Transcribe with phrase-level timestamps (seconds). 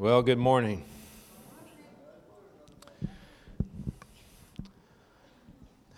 [0.00, 0.82] Well, good morning.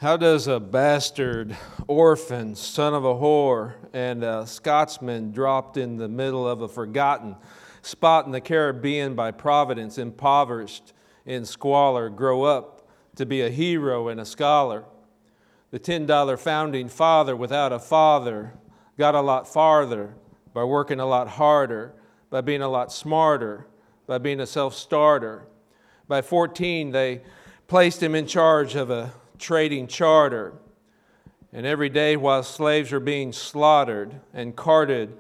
[0.01, 6.09] How does a bastard, orphan, son of a whore, and a Scotsman dropped in the
[6.09, 7.37] middle of a forgotten
[7.83, 10.93] spot in the Caribbean by Providence, impoverished
[11.25, 14.83] in squalor, grow up to be a hero and a scholar?
[15.71, 18.55] The $10 founding father without a father
[18.99, 20.17] got a lot farther
[20.53, 21.95] by working a lot harder,
[22.31, 23.69] by being a lot smarter,
[24.07, 25.45] by being a self starter.
[26.09, 27.23] By 14, they
[27.69, 30.55] placed him in charge of a trading charter.
[31.53, 35.17] And every day, while slaves were being slaughtered and carted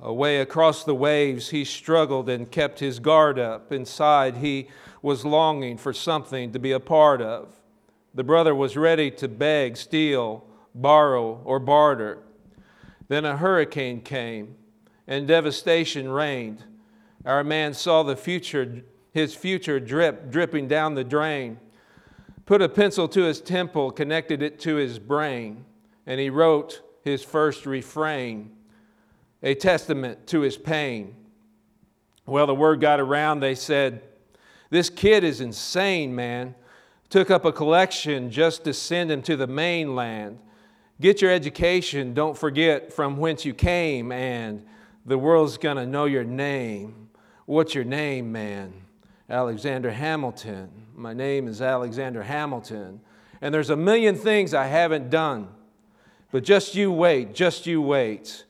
[0.00, 3.72] away across the waves, he struggled and kept his guard up.
[3.72, 4.68] Inside, he
[5.00, 7.48] was longing for something to be a part of.
[8.14, 10.44] The brother was ready to beg, steal,
[10.74, 12.18] borrow, or barter.
[13.08, 14.56] Then a hurricane came
[15.06, 16.64] and devastation reigned.
[17.24, 21.58] Our man saw the future, his future drip, dripping down the drain,
[22.46, 25.64] put a pencil to his temple, connected it to his brain,
[26.06, 28.50] and he wrote his first refrain,
[29.42, 31.14] a testament to his pain.
[32.26, 34.02] Well, the word got around, they said,
[34.70, 36.54] This kid is insane, man.
[37.08, 40.38] Took up a collection just to send him to the mainland.
[41.00, 44.64] Get your education, don't forget from whence you came, and
[45.04, 47.01] the world's gonna know your name.
[47.46, 48.72] What's your name, man?
[49.28, 50.70] Alexander Hamilton.
[50.94, 53.00] My name is Alexander Hamilton.
[53.40, 55.48] And there's a million things I haven't done.
[56.30, 58.44] But just you wait, just you wait.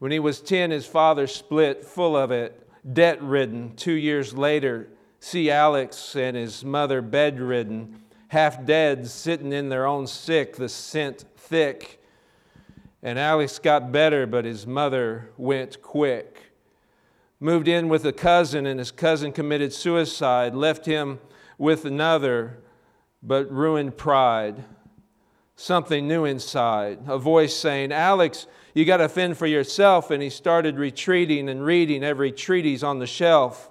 [0.00, 3.76] When he was 10, his father split, full of it, debt ridden.
[3.76, 4.88] Two years later,
[5.20, 11.24] see Alex and his mother bedridden, half dead, sitting in their own sick, the scent
[11.36, 12.02] thick.
[13.04, 16.45] And Alex got better, but his mother went quick
[17.40, 21.20] moved in with a cousin, and his cousin committed suicide, left him
[21.58, 22.58] with another,
[23.22, 24.64] but ruined pride.
[25.56, 30.10] Something new inside, a voice saying, Alex, you got to fend for yourself.
[30.10, 33.70] And he started retreating and reading every treatise on the shelf.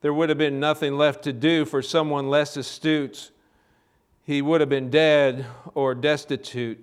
[0.00, 3.30] There would have been nothing left to do for someone less astute.
[4.24, 6.80] He would have been dead or destitute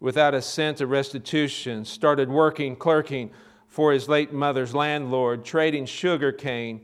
[0.00, 1.84] without a cent of restitution.
[1.84, 3.30] Started working, clerking
[3.68, 6.80] for his late mother's landlord, trading sugar cane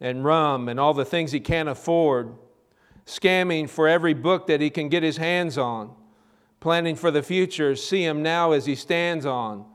[0.00, 2.34] and rum and all the things he can't afford,
[3.06, 5.94] scamming for every book that he can get his hands on,
[6.60, 9.66] planning for the future, see him now as he stands on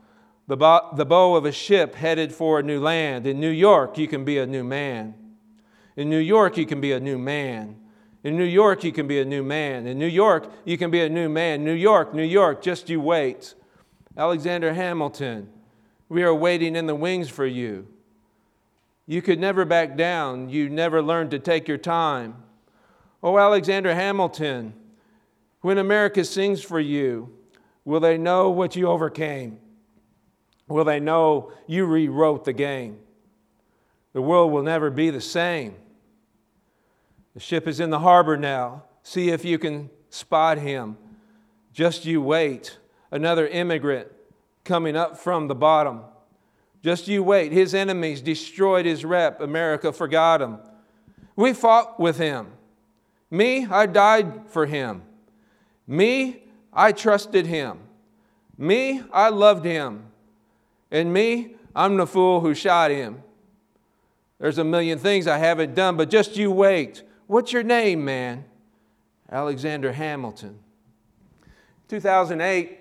[0.49, 3.27] the, bow, the bow of a ship headed for a new land.
[3.27, 5.13] In New York, you can be a new man.
[5.95, 7.75] In New York, you can be a new man.
[8.23, 9.85] In New York, you can be a new man.
[9.85, 11.63] In New York, you can be a new man.
[11.63, 13.53] New York, New York, just you wait.
[14.17, 15.49] Alexander Hamilton,
[16.09, 17.87] we are waiting in the wings for you.
[19.05, 20.49] You could never back down.
[20.49, 22.35] You never learned to take your time.
[23.21, 24.73] Oh, Alexander Hamilton,
[25.61, 27.31] when America sings for you,
[27.85, 29.59] will they know what you overcame?
[30.67, 32.99] Will they know you rewrote the game?
[34.13, 35.75] The world will never be the same.
[37.33, 38.83] The ship is in the harbor now.
[39.03, 40.97] See if you can spot him.
[41.73, 42.77] Just you wait.
[43.11, 44.07] Another immigrant
[44.69, 46.01] coming up from the bottom.
[46.83, 47.51] Just you wait.
[47.51, 49.41] His enemies destroyed his rep.
[49.41, 50.59] America forgot him.
[51.35, 52.51] We fought with him.
[53.31, 55.01] Me, I died for him.
[55.87, 57.79] Me, I trusted him.
[58.59, 60.05] Me, I loved him.
[60.91, 63.23] And me, I'm the fool who shot him.
[64.37, 67.01] There's a million things I haven't done, but just you wait.
[67.25, 68.45] What's your name, man?
[69.31, 70.59] Alexander Hamilton.
[71.87, 72.77] 2008,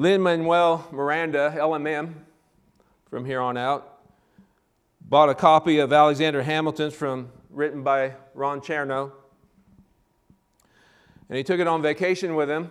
[0.00, 2.14] Lin Manuel Miranda, LMM,
[3.10, 3.98] from here on out,
[5.02, 9.12] bought a copy of Alexander Hamilton's from written by Ron Chernow.
[11.28, 12.70] And he took it on vacation with him.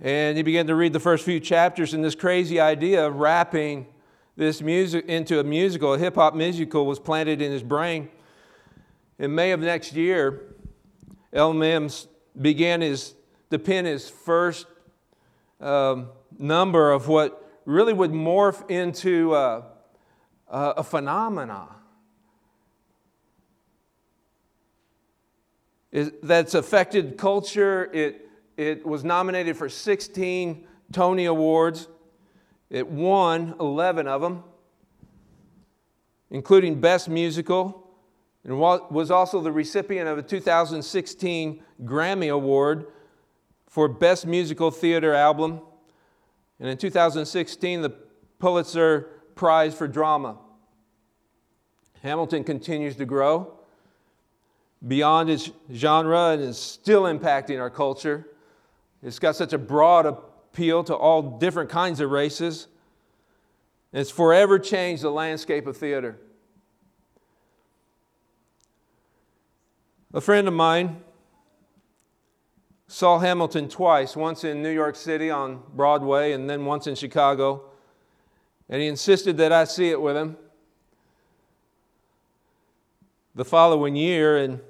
[0.00, 3.88] And he began to read the first few chapters, and this crazy idea of wrapping
[4.36, 8.08] this music into a musical, a hip hop musical, was planted in his brain.
[9.18, 10.54] In May of next year,
[11.32, 12.06] LMM
[12.40, 13.16] began his,
[13.50, 14.66] to pen his first
[15.60, 16.08] um,
[16.38, 19.62] number of what really would morph into uh,
[20.48, 21.68] a phenomena
[26.22, 27.90] that's affected culture.
[27.92, 31.88] It, it was nominated for 16 Tony Awards.
[32.70, 34.44] It won 11 of them,
[36.30, 37.88] including Best Musical,
[38.44, 42.86] and was also the recipient of a 2016 Grammy Award
[43.76, 45.60] for Best Musical Theater Album.
[46.58, 47.90] And in 2016, the
[48.38, 49.02] Pulitzer
[49.34, 50.38] Prize for Drama.
[52.02, 53.52] Hamilton continues to grow
[54.88, 58.26] beyond its genre and is still impacting our culture.
[59.02, 62.68] It's got such a broad appeal to all different kinds of races.
[63.92, 66.16] It's forever changed the landscape of theater.
[70.14, 71.02] A friend of mine
[72.88, 77.64] saw Hamilton twice, once in New York City on Broadway and then once in Chicago.
[78.68, 80.36] And he insisted that I see it with him
[83.34, 84.38] the following year.
[84.38, 84.60] And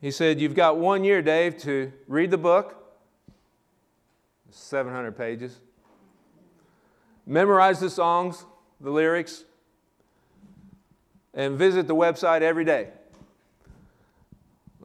[0.00, 2.76] he said, You've got one year, Dave, to read the book,
[4.50, 5.60] 700 pages,
[7.26, 8.44] memorize the songs,
[8.80, 9.44] the lyrics,
[11.32, 12.88] and visit the website every day.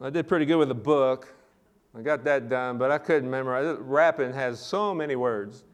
[0.00, 1.35] I did pretty good with the book.
[1.96, 3.76] I got that done, but I couldn't memorize.
[3.80, 5.64] Rapping has so many words.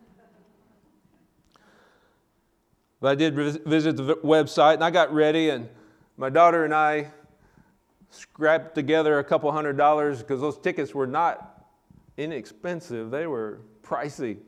[3.01, 5.69] But I did visit the website and I got ready, and
[6.17, 7.11] my daughter and I
[8.11, 11.67] scrapped together a couple hundred dollars because those tickets were not
[12.17, 14.39] inexpensive, they were pricey.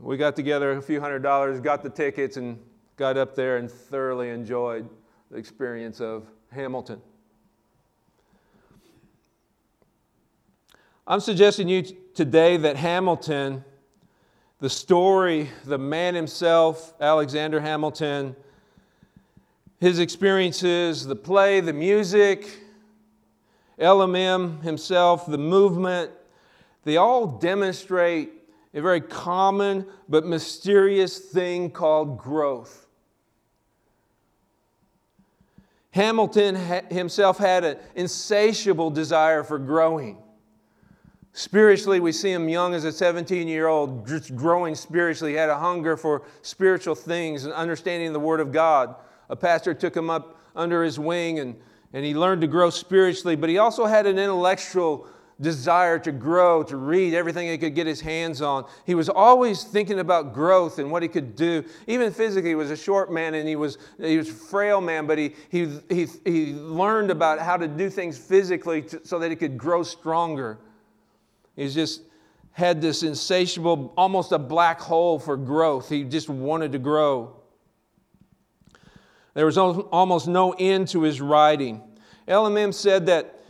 [0.00, 2.58] We got together a few hundred dollars, got the tickets, and
[2.96, 4.88] got up there and thoroughly enjoyed
[5.30, 7.00] the experience of Hamilton.
[11.08, 13.64] I'm suggesting you today that Hamilton,
[14.58, 18.34] the story, the man himself, Alexander Hamilton,
[19.78, 22.58] his experiences, the play, the music,
[23.78, 26.10] LMM himself, the movement,
[26.82, 28.32] they all demonstrate
[28.74, 32.88] a very common but mysterious thing called growth.
[35.92, 36.56] Hamilton
[36.90, 40.18] himself had an insatiable desire for growing.
[41.36, 45.32] Spiritually, we see him young as a 17 year old, just growing spiritually.
[45.32, 48.94] He had a hunger for spiritual things and understanding the Word of God.
[49.28, 51.54] A pastor took him up under his wing and,
[51.92, 55.06] and he learned to grow spiritually, but he also had an intellectual
[55.38, 58.64] desire to grow, to read everything he could get his hands on.
[58.86, 61.62] He was always thinking about growth and what he could do.
[61.86, 65.06] Even physically, he was a short man and he was, he was a frail man,
[65.06, 69.28] but he, he, he, he learned about how to do things physically to, so that
[69.28, 70.60] he could grow stronger.
[71.56, 72.02] He's just
[72.52, 75.88] had this insatiable, almost a black hole for growth.
[75.88, 77.36] He just wanted to grow.
[79.34, 81.82] There was almost no end to his writing.
[82.28, 83.40] LMM said that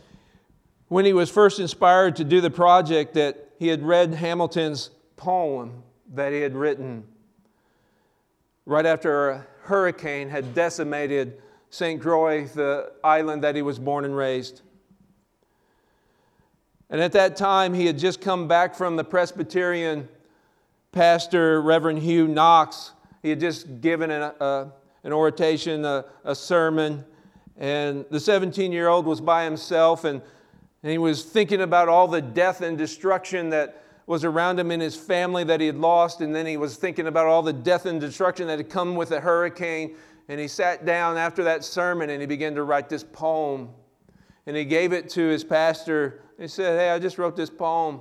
[0.89, 5.83] when he was first inspired to do the project that he had read Hamilton's poem
[6.13, 7.05] that he had written
[8.65, 12.01] right after a hurricane had decimated St.
[12.01, 14.61] Croix, the island that he was born and raised.
[16.89, 20.07] And at that time, he had just come back from the Presbyterian
[20.91, 22.91] pastor, Reverend Hugh Knox.
[23.21, 24.71] He had just given an, a,
[25.03, 27.03] an oration, a, a sermon,
[27.57, 30.21] and the 17 year old was by himself, and,
[30.83, 34.79] and he was thinking about all the death and destruction that was around him in
[34.79, 37.85] his family that he had lost, and then he was thinking about all the death
[37.85, 39.95] and destruction that had come with a hurricane.
[40.29, 43.69] And he sat down after that sermon and he began to write this poem.
[44.47, 47.99] And he gave it to his pastor, he said, Hey, I just wrote this poem.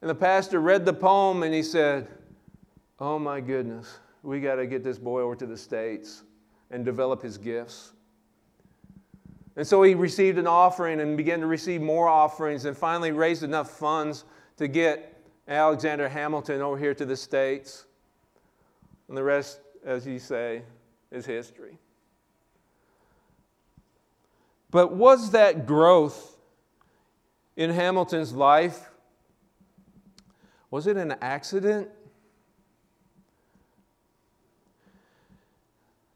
[0.00, 2.06] And the pastor read the poem and he said,
[3.00, 6.22] Oh my goodness, we got to get this boy over to the States
[6.70, 7.92] and develop his gifts.
[9.56, 13.42] And so he received an offering and began to receive more offerings and finally raised
[13.42, 14.24] enough funds
[14.58, 17.86] to get Alexander Hamilton over here to the States.
[19.08, 20.62] And the rest, as you say,
[21.10, 21.78] is history.
[24.76, 26.36] But was that growth
[27.56, 28.90] in Hamilton's life?
[30.70, 31.88] Was it an accident?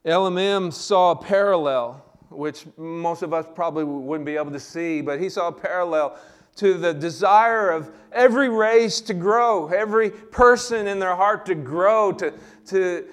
[0.04, 5.18] LMM saw a parallel, which most of us probably wouldn't be able to see, but
[5.18, 6.18] he saw a parallel
[6.56, 12.12] to the desire of every race to grow, every person in their heart to grow,
[12.12, 12.34] to,
[12.66, 13.06] to,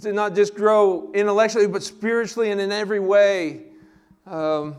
[0.00, 3.62] to not just grow intellectually, but spiritually and in every way.
[4.26, 4.74] Um,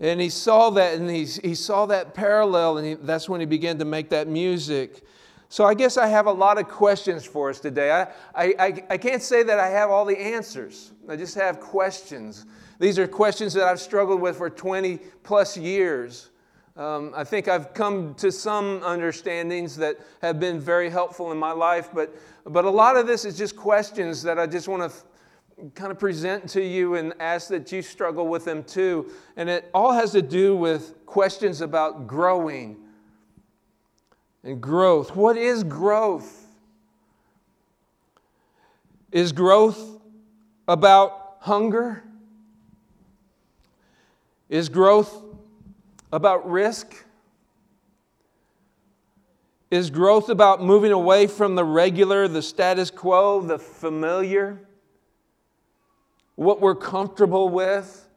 [0.00, 3.46] and he saw that, and he, he saw that parallel, and he, that's when he
[3.46, 5.02] began to make that music.
[5.48, 7.90] So I guess I have a lot of questions for us today.
[7.90, 12.46] I, I, I can't say that I have all the answers, I just have questions.
[12.80, 16.30] These are questions that I've struggled with for 20 plus years.
[16.76, 21.50] Um, I think I've come to some understandings that have been very helpful in my
[21.50, 22.14] life, but,
[22.44, 24.96] but a lot of this is just questions that I just want to
[25.74, 29.10] kind of present to you and ask that you struggle with them too.
[29.36, 32.76] And it all has to do with questions about growing
[34.44, 35.16] and growth.
[35.16, 36.46] What is growth?
[39.10, 40.00] Is growth
[40.66, 42.04] about hunger?
[44.48, 45.22] Is growth
[46.12, 47.04] about risk?
[49.70, 54.67] Is growth about moving away from the regular, the status quo, the familiar?
[56.38, 58.08] What we're comfortable with?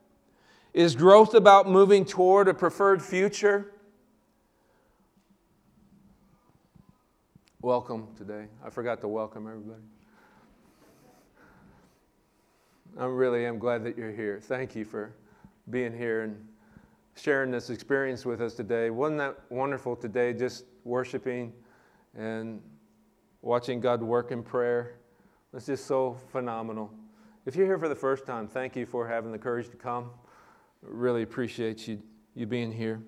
[0.75, 3.74] Is growth about moving toward a preferred future?
[7.63, 8.46] Welcome today.
[8.63, 9.82] I forgot to welcome everybody.
[13.00, 14.40] I really am glad that you're here.
[14.40, 15.16] Thank you for
[15.72, 16.48] being here and
[17.16, 18.92] sharing this experience with us today.
[18.92, 21.51] Wasn't that wonderful today, just worshiping
[22.16, 22.62] and
[23.42, 25.00] watching God work in prayer?
[25.56, 26.92] It's just so phenomenal.
[27.43, 30.12] If you're here for the first time, thank you for having the courage to come.
[30.83, 32.00] Really appreciate you,
[32.36, 33.01] you being here.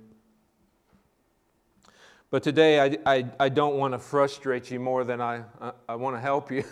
[2.32, 5.96] But today, I, I, I don't want to frustrate you more than I, I, I
[5.96, 6.64] want to help you.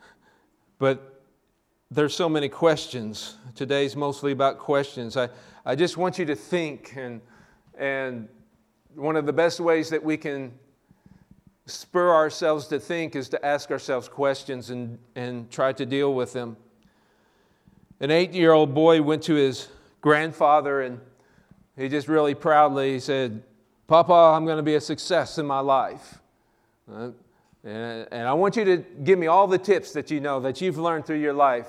[0.80, 1.22] but
[1.92, 3.36] there's so many questions.
[3.54, 5.16] Today's mostly about questions.
[5.16, 5.28] I,
[5.64, 7.20] I just want you to think, and,
[7.78, 8.28] and
[8.96, 10.52] one of the best ways that we can
[11.66, 16.32] spur ourselves to think is to ask ourselves questions and, and try to deal with
[16.32, 16.56] them.
[18.02, 19.68] An eight year old boy went to his
[20.00, 21.00] grandfather and
[21.76, 23.42] he just really proudly said,
[23.86, 26.18] Papa, I'm going to be a success in my life.
[26.90, 27.10] Uh,
[27.62, 30.62] and, and I want you to give me all the tips that you know, that
[30.62, 31.68] you've learned through your life.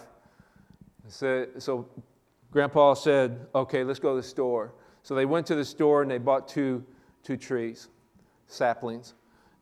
[1.09, 1.89] So, so
[2.51, 4.73] Grandpa said, Okay, let's go to the store.
[5.03, 6.85] So they went to the store and they bought two,
[7.23, 7.89] two trees,
[8.47, 9.15] saplings.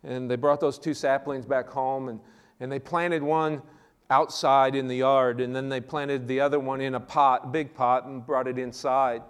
[0.04, 2.20] And they brought those two saplings back home and,
[2.60, 3.64] and they planted one
[4.10, 5.40] outside in the yard.
[5.40, 8.58] And then they planted the other one in a pot, big pot, and brought it
[8.58, 9.22] inside.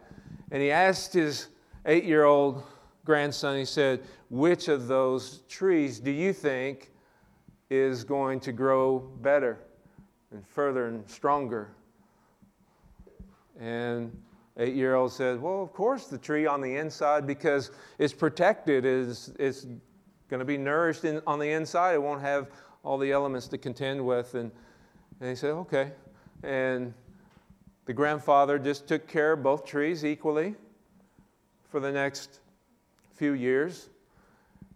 [0.51, 1.47] And he asked his
[1.85, 2.63] eight year old
[3.05, 6.91] grandson, he said, Which of those trees do you think
[7.69, 9.59] is going to grow better
[10.31, 11.69] and further and stronger?
[13.59, 14.17] And
[14.57, 18.85] eight year old said, Well, of course, the tree on the inside because it's protected,
[18.85, 19.67] is it's
[20.29, 21.95] going to be nourished in, on the inside.
[21.95, 22.47] It won't have
[22.83, 24.35] all the elements to contend with.
[24.35, 24.51] And,
[25.19, 25.91] and he said, Okay.
[26.43, 26.93] And
[27.85, 30.55] the grandfather just took care of both trees equally
[31.69, 32.39] for the next
[33.13, 33.89] few years.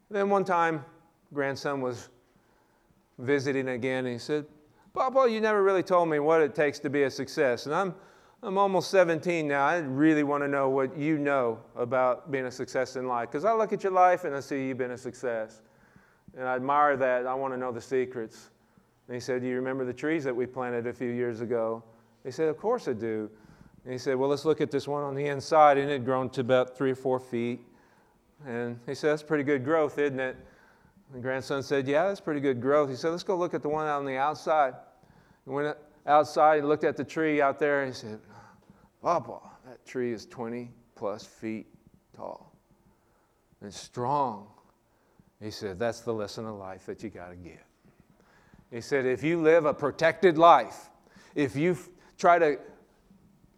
[0.10, 0.84] Then one time,
[1.34, 2.10] grandson was
[3.18, 4.46] visiting again, and he said,
[4.94, 7.66] Papa, you never really told me what it takes to be a success.
[7.66, 7.96] And I'm,
[8.44, 9.66] I'm almost 17 now.
[9.66, 13.32] I really want to know what you know about being a success in life.
[13.32, 15.62] Because I look at your life and I see you've been a success.
[16.38, 17.26] And I admire that.
[17.26, 18.50] I want to know the secrets.
[19.14, 21.84] And he said, Do you remember the trees that we planted a few years ago?
[22.24, 23.30] He said, Of course I do.
[23.84, 25.78] And he said, Well, let's look at this one on the inside.
[25.78, 27.62] And it had grown to about three or four feet.
[28.44, 30.36] And he said, That's pretty good growth, isn't it?
[31.14, 32.90] The grandson said, Yeah, that's pretty good growth.
[32.90, 34.74] He said, Let's go look at the one out on the outside.
[35.46, 35.78] He went
[36.08, 38.20] outside, and looked at the tree out there, and he said,
[39.04, 41.68] Papa, that tree is 20 plus feet
[42.16, 42.52] tall
[43.62, 44.48] and strong.
[45.40, 47.62] He said, That's the lesson of life that you got to give.
[48.74, 50.90] He said, If you live a protected life,
[51.36, 51.78] if you
[52.18, 52.58] try to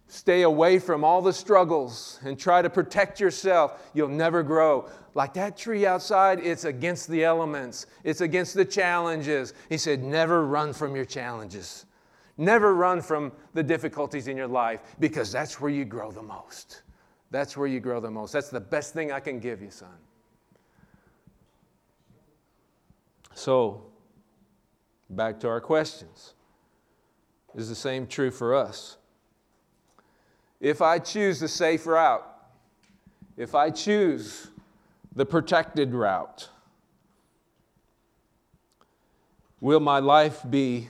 [0.07, 4.89] stay away from all the struggles and try to protect yourself, you'll never grow.
[5.13, 9.53] Like that tree outside, it's against the elements, it's against the challenges.
[9.69, 11.85] He said, never run from your challenges.
[12.37, 16.81] Never run from the difficulties in your life because that's where you grow the most.
[17.31, 18.33] That's where you grow the most.
[18.33, 19.87] That's the best thing I can give you, son.
[23.33, 23.85] So,
[25.09, 26.33] back to our questions.
[27.55, 28.97] Is the same true for us?
[30.59, 32.25] if I choose the safe route,
[33.37, 34.47] if I choose
[35.15, 36.49] the protected route,
[39.59, 40.89] will my life be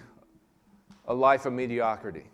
[1.08, 2.26] a life of mediocrity?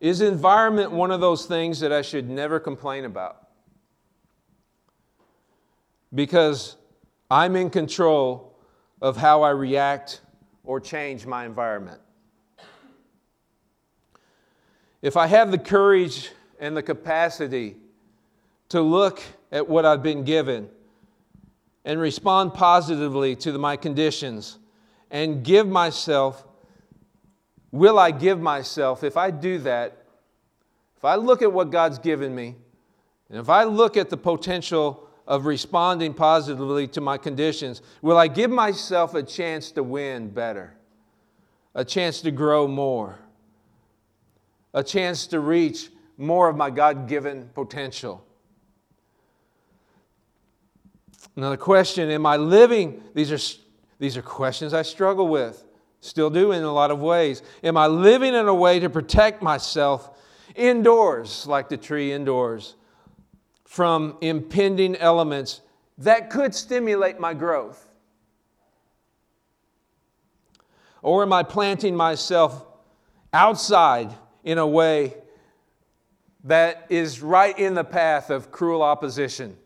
[0.00, 3.43] Is environment one of those things that I should never complain about?
[6.14, 6.76] Because
[7.30, 8.56] I'm in control
[9.00, 10.20] of how I react
[10.62, 12.00] or change my environment.
[15.02, 17.76] If I have the courage and the capacity
[18.70, 20.68] to look at what I've been given
[21.84, 24.58] and respond positively to my conditions
[25.10, 26.46] and give myself,
[27.70, 30.06] will I give myself, if I do that,
[30.96, 32.56] if I look at what God's given me,
[33.28, 37.82] and if I look at the potential of responding positively to my conditions?
[38.02, 40.74] Will I give myself a chance to win better?
[41.74, 43.18] A chance to grow more?
[44.72, 45.88] A chance to reach
[46.18, 48.24] more of my God given potential?
[51.36, 53.02] Another question Am I living?
[53.14, 53.58] These are,
[53.98, 55.64] these are questions I struggle with,
[56.00, 57.42] still do in a lot of ways.
[57.62, 60.10] Am I living in a way to protect myself
[60.54, 62.76] indoors, like the tree indoors,
[63.74, 65.60] from impending elements
[65.98, 67.88] that could stimulate my growth?
[71.02, 72.64] Or am I planting myself
[73.32, 74.14] outside
[74.44, 75.14] in a way
[76.44, 79.56] that is right in the path of cruel opposition?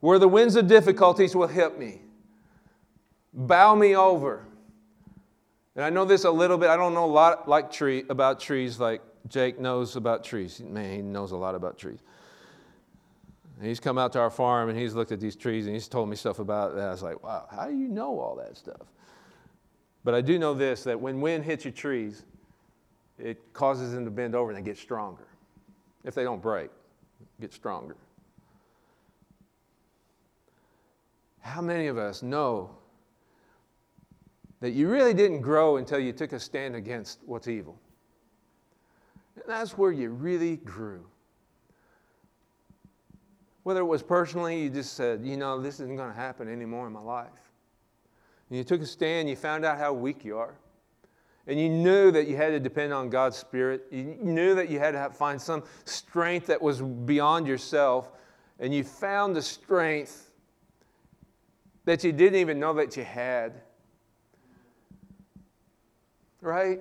[0.00, 2.02] Where the winds of difficulties will hit me,
[3.32, 4.44] bow me over.
[5.76, 6.68] And I know this a little bit.
[6.68, 10.60] I don't know a lot like tree about trees like Jake knows about trees.
[10.60, 12.00] Man, he knows a lot about trees.
[13.58, 15.86] And he's come out to our farm and he's looked at these trees and he's
[15.86, 16.88] told me stuff about that.
[16.88, 18.86] I was like, wow, how do you know all that stuff?
[20.02, 22.24] But I do know this that when wind hits your trees,
[23.18, 25.26] it causes them to bend over and they get stronger.
[26.04, 26.70] If they don't break,
[27.38, 27.96] get stronger.
[31.40, 32.70] How many of us know
[34.60, 37.78] that you really didn't grow until you took a stand against what's evil?
[39.36, 41.04] And that's where you really grew.
[43.62, 46.86] Whether it was personally, you just said, you know, this isn't going to happen anymore
[46.86, 47.52] in my life.
[48.48, 50.54] And you took a stand, you found out how weak you are.
[51.46, 53.86] And you knew that you had to depend on God's Spirit.
[53.90, 58.12] You knew that you had to find some strength that was beyond yourself.
[58.58, 60.30] And you found the strength
[61.86, 63.62] that you didn't even know that you had.
[66.40, 66.80] Right?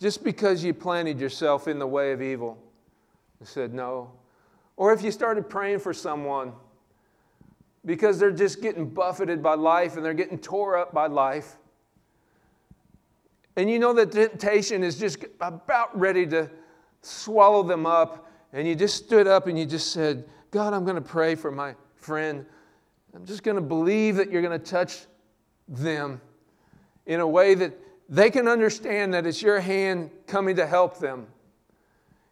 [0.00, 2.58] Just because you planted yourself in the way of evil
[3.42, 4.10] I said, No.
[4.76, 6.52] Or if you started praying for someone
[7.84, 11.56] because they're just getting buffeted by life and they're getting tore up by life,
[13.56, 16.48] and you know that temptation is just about ready to
[17.02, 20.96] swallow them up, and you just stood up and you just said, God, I'm going
[20.96, 22.46] to pray for my friend.
[23.14, 25.06] I'm just going to believe that you're going to touch
[25.68, 26.20] them
[27.06, 27.72] in a way that
[28.08, 31.26] they can understand that it's your hand coming to help them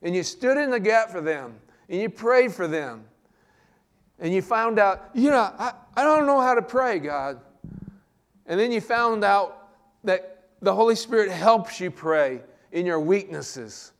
[0.02, 3.04] and you stood in the gap for them and you prayed for them
[4.18, 7.40] and you found out, you know, I, I don't know how to pray, God.
[8.46, 9.68] And then you found out
[10.04, 12.40] that the Holy Spirit helps you pray
[12.72, 13.92] in your weaknesses.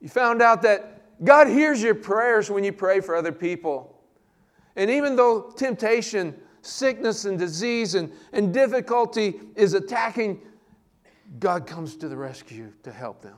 [0.00, 3.91] You found out that God hears your prayers when you pray for other people.
[4.76, 10.40] And even though temptation, sickness, and disease and, and difficulty is attacking
[11.38, 13.36] God comes to the rescue to help them.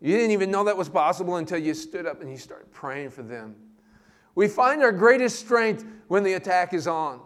[0.00, 3.10] You didn't even know that was possible until you stood up and you started praying
[3.10, 3.56] for them.
[4.34, 7.20] We find our greatest strength when the attack is on.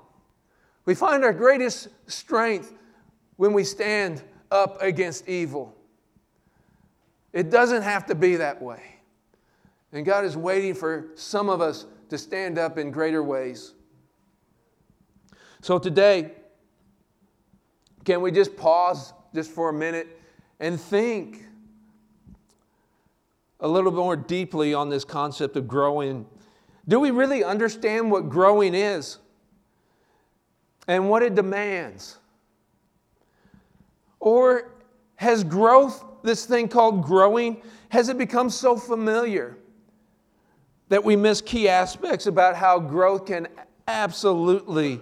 [0.87, 2.73] We find our greatest strength
[3.37, 5.77] when we stand up against evil.
[7.33, 8.83] It doesn't have to be that way.
[9.93, 13.73] And God is waiting for some of us to stand up in greater ways.
[15.63, 16.33] So today,
[18.05, 20.21] can we just pause just for a minute
[20.61, 21.47] and think
[23.61, 26.27] a little more deeply on this concept of growing?
[26.87, 29.17] Do we really understand what growing is
[30.87, 32.19] and what it demands?
[34.21, 34.71] Or
[35.17, 39.57] has growth, this thing called growing, has it become so familiar
[40.93, 43.49] that we miss key aspects about how growth can
[43.89, 45.01] absolutely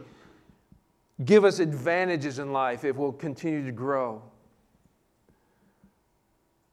[1.25, 4.23] give us advantages in life if we'll continue to grow?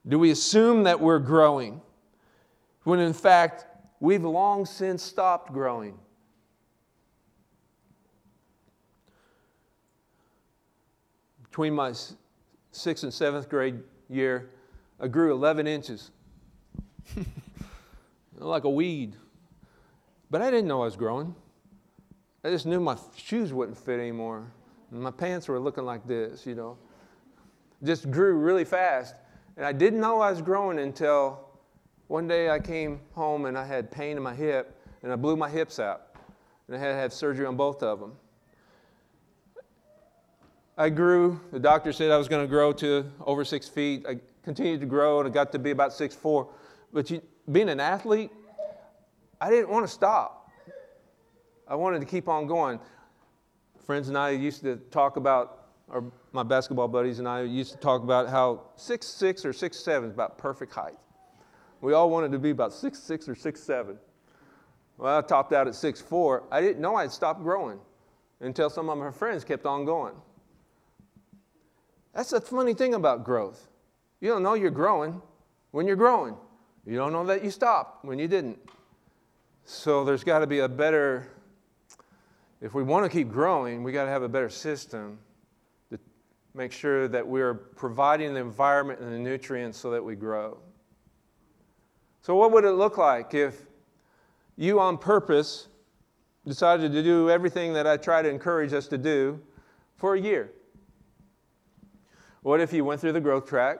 [0.07, 1.81] Do we assume that we're growing
[2.83, 3.65] when in fact
[3.99, 5.97] we've long since stopped growing?
[11.41, 11.91] Between my
[12.71, 13.79] sixth and seventh grade
[14.11, 14.51] year,
[14.99, 16.11] I grew 11 inches,
[18.37, 19.15] like a weed.
[20.29, 21.35] But I didn't know I was growing.
[22.43, 24.51] I just knew my shoes wouldn't fit anymore.
[24.91, 26.77] And my pants were looking like this, you know.
[27.83, 29.15] Just grew really fast.
[29.55, 31.47] And I didn't know I was growing until
[32.07, 35.35] one day I came home and I had pain in my hip and I blew
[35.35, 36.15] my hips out.
[36.67, 38.13] And I had to have surgery on both of them.
[40.77, 41.39] I grew.
[41.51, 44.05] The doctor said I was going to grow to over six feet.
[44.07, 46.49] I continued to grow and I got to be about six four.
[46.93, 47.21] But you,
[47.51, 48.31] being an athlete,
[49.39, 50.51] I didn't want to stop.
[51.67, 52.79] I wanted to keep on going.
[53.85, 57.77] Friends and I used to talk about, or my basketball buddies and I used to
[57.77, 60.97] talk about how six six or six seven is about perfect height.
[61.81, 63.97] We all wanted to be about six six or six seven.
[64.97, 66.43] Well, I topped out at six four.
[66.51, 67.79] I didn't know I'd stopped growing
[68.41, 70.15] until some of my friends kept on going.
[72.13, 73.67] That's the funny thing about growth.
[74.21, 75.21] You don't know you're growing
[75.71, 76.35] when you're growing.
[76.87, 78.57] You don't know that you stopped when you didn't.
[79.65, 81.27] So there's got to be a better,
[82.61, 85.19] if we want to keep growing, we got to have a better system
[85.91, 85.99] to
[86.53, 90.57] make sure that we're providing the environment and the nutrients so that we grow.
[92.21, 93.65] So, what would it look like if
[94.55, 95.67] you on purpose
[96.47, 99.41] decided to do everything that I try to encourage us to do
[99.97, 100.53] for a year?
[102.43, 103.79] What if you went through the growth track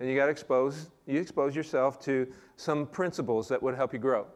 [0.00, 4.26] and you got exposed, you expose yourself to some principles that would help you grow?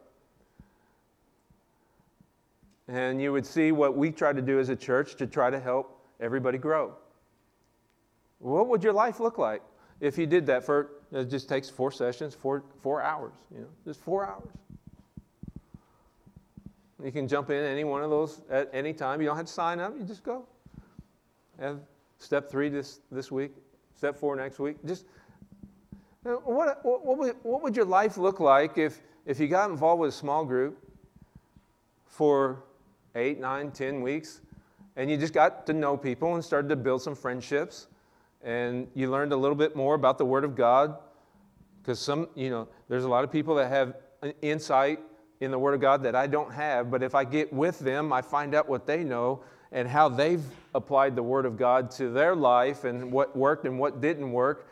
[2.87, 5.59] And you would see what we try to do as a church to try to
[5.59, 6.93] help everybody grow.
[8.39, 9.61] What would your life look like
[9.99, 13.67] if you did that for it just takes four sessions, four, four hours, you know,
[13.83, 14.49] just four hours.
[17.03, 19.21] You can jump in any one of those at any time.
[19.21, 20.45] You don't have to sign up, you just go.
[21.57, 21.79] And
[22.19, 23.51] step three this, this week,
[23.95, 24.77] step four next week.
[24.85, 25.05] Just
[26.25, 29.69] Uh, what, what, what, would, what would your life look like if, if you got
[29.69, 30.77] involved with a small group
[32.05, 32.63] for
[33.15, 34.41] eight, nine, ten weeks
[34.95, 37.87] and you just got to know people and started to build some friendships?
[38.41, 40.97] and you learned a little bit more about the Word of God.
[41.81, 43.95] Because some, you know, there's a lot of people that have
[44.41, 44.99] insight
[45.41, 48.11] in the Word of God that I don't have, but if I get with them,
[48.11, 50.43] I find out what they know and how they've
[50.75, 54.68] applied the Word of God to their life and what worked and what didn't work.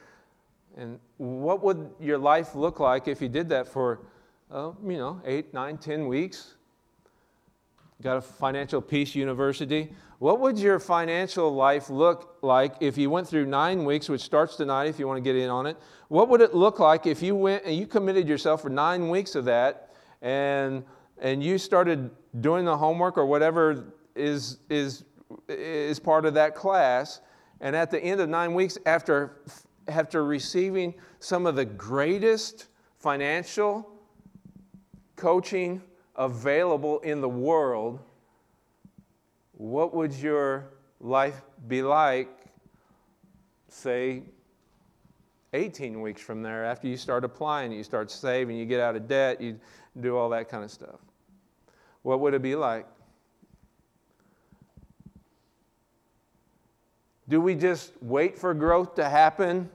[0.78, 4.02] And what would your life look like if you did that for,
[4.52, 6.54] uh, you know, eight, nine, ten weeks?
[8.04, 9.92] Got a financial peace university.
[10.20, 14.56] What would your financial life look like if you went through nine weeks, which starts
[14.56, 15.78] tonight if you want to get in on it?
[16.10, 19.34] What would it look like if you went and you committed yourself for nine weeks
[19.34, 20.84] of that and,
[21.20, 25.04] and you started doing the homework or whatever is, is,
[25.48, 27.22] is part of that class?
[27.62, 29.42] And at the end of nine weeks, after,
[29.88, 33.90] after receiving some of the greatest financial
[35.16, 35.82] coaching
[36.16, 38.00] available in the world,
[39.54, 40.70] what would your
[41.00, 42.30] life be like,
[43.70, 44.24] say,
[45.54, 49.08] 18 weeks from there after you start applying, you start saving, you get out of
[49.08, 49.60] debt, you
[50.00, 51.00] do all that kind of stuff?
[52.04, 52.86] What would it be like?
[57.30, 59.70] Do we just wait for growth to happen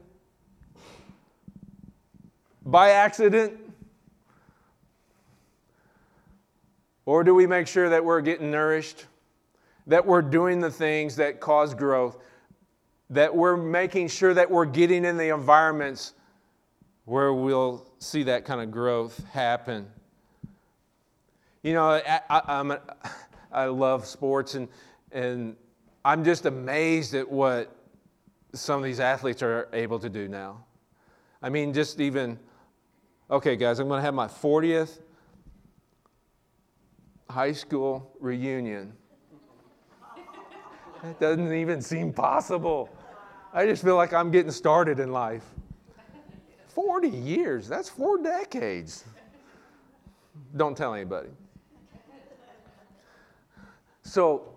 [2.72, 3.52] by accident?
[7.06, 9.06] Or do we make sure that we're getting nourished?
[9.86, 12.18] that we're doing the things that cause growth,
[13.10, 16.14] that we're making sure that we're getting in the environments
[17.04, 19.86] where we'll see that kind of growth happen.
[21.62, 22.78] You know, I, I,
[23.52, 24.68] I love sports, and,
[25.10, 25.56] and
[26.04, 27.74] I'm just amazed at what
[28.52, 30.64] some of these athletes are able to do now.
[31.42, 32.38] I mean, just even,
[33.32, 35.00] okay, guys, I'm going to have my 40th
[37.30, 38.92] high school reunion
[41.02, 42.90] That doesn't even seem possible.
[43.54, 45.44] I just feel like I'm getting started in life.
[46.68, 49.04] 40 years, that's four decades.
[50.56, 51.30] Don't tell anybody.
[54.02, 54.54] So,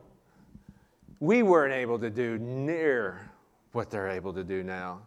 [1.20, 3.30] we weren't able to do near
[3.72, 5.02] what they're able to do now.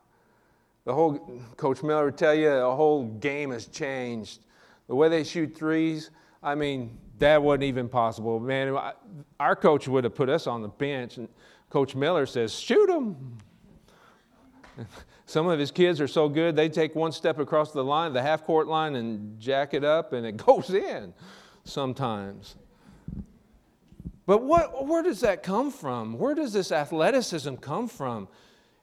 [0.89, 1.19] The whole,
[1.59, 4.41] Coach Miller would tell you, the whole game has changed.
[4.87, 6.09] The way they shoot threes,
[6.43, 8.41] I mean, that wasn't even possible.
[8.41, 8.75] Man,
[9.39, 11.29] our coach would have put us on the bench, and
[11.69, 13.37] Coach Miller says, shoot them.
[15.27, 18.23] Some of his kids are so good, they take one step across the line, the
[18.23, 21.13] half court line, and jack it up, and it goes in
[21.65, 22.57] sometimes.
[24.25, 26.19] But what, where does that come from?
[26.19, 28.27] Where does this athleticism come from?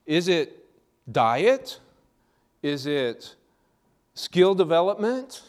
[0.05, 0.67] Is it
[1.11, 1.79] diet?
[2.65, 3.35] Is it
[4.15, 5.43] skill development?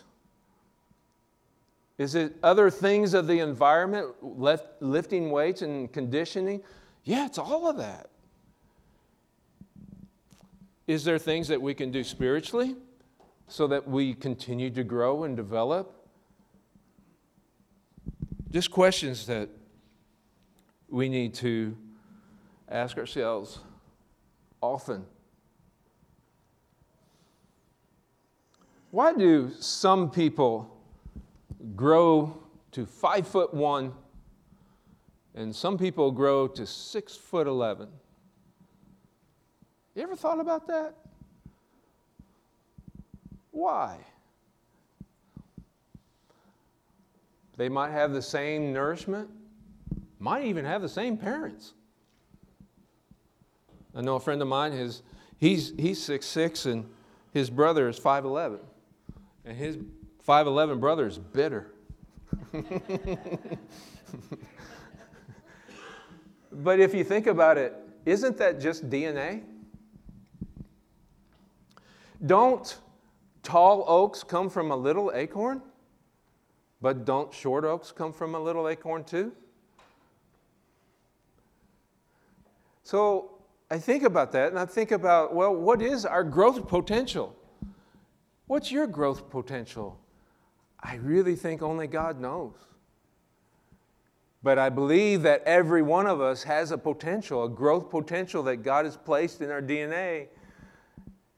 [1.96, 6.60] Is it other things of the environment, left, lifting weights and conditioning?
[7.04, 8.10] Yeah, it's all of that.
[10.86, 12.76] Is there things that we can do spiritually
[13.48, 16.06] so that we continue to grow and develop?
[18.50, 19.48] Just questions that
[20.90, 21.74] we need to
[22.68, 23.60] ask ourselves
[24.60, 25.06] often.
[28.96, 30.74] Why do some people
[31.76, 33.92] grow to five foot one,
[35.34, 37.88] and some people grow to six foot eleven.
[39.94, 40.94] You ever thought about that?
[43.50, 43.98] Why?
[47.58, 49.28] They might have the same nourishment,
[50.18, 51.74] might even have the same parents.
[53.94, 55.02] I know a friend of mine, his,
[55.36, 56.88] he's, he's 6'6 and
[57.34, 58.60] his brother is 5'11.
[59.46, 59.78] And his
[60.26, 61.72] 5'11 brother is bitter.
[66.52, 69.44] but if you think about it, isn't that just DNA?
[72.24, 72.76] Don't
[73.44, 75.62] tall oaks come from a little acorn?
[76.82, 79.30] But don't short oaks come from a little acorn too?
[82.82, 83.38] So
[83.70, 87.36] I think about that and I think about, well, what is our growth potential?
[88.46, 89.98] What's your growth potential?
[90.80, 92.54] I really think only God knows.
[94.42, 98.58] But I believe that every one of us has a potential, a growth potential that
[98.58, 100.28] God has placed in our DNA,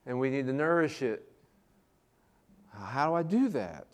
[0.05, 1.25] and we need to nourish it.
[2.73, 3.87] How do I do that?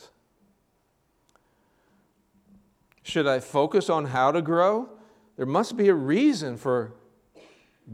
[3.03, 4.89] Should I focus on how to grow?
[5.37, 6.95] There must be a reason for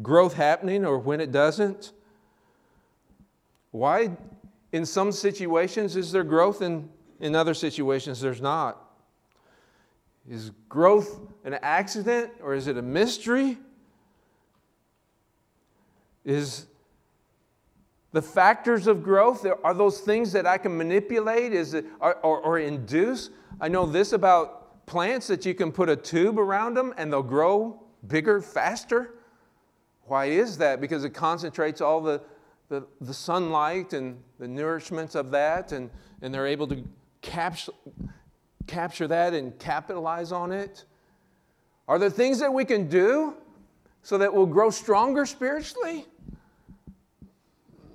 [0.03, 1.93] growth happening or when it doesn't.
[3.73, 4.17] Why,
[4.73, 6.89] in some situations, is there growth and
[7.21, 8.79] in other situations there's not?
[10.29, 13.59] Is growth an accident or is it a mystery?
[16.25, 16.67] Is
[18.13, 22.41] the factors of growth are those things that I can manipulate is it, or, or,
[22.41, 23.31] or induce?
[23.61, 27.23] I know this about plants that you can put a tube around them and they'll
[27.23, 29.15] grow bigger, faster.
[30.05, 30.81] Why is that?
[30.81, 32.21] Because it concentrates all the,
[32.71, 35.91] the, the sunlight and the nourishments of that, and,
[36.23, 36.83] and they're able to
[37.21, 37.73] capture,
[38.69, 40.85] capture that and capitalize on it.
[41.89, 43.35] Are there things that we can do
[44.03, 46.07] so that we'll grow stronger spiritually?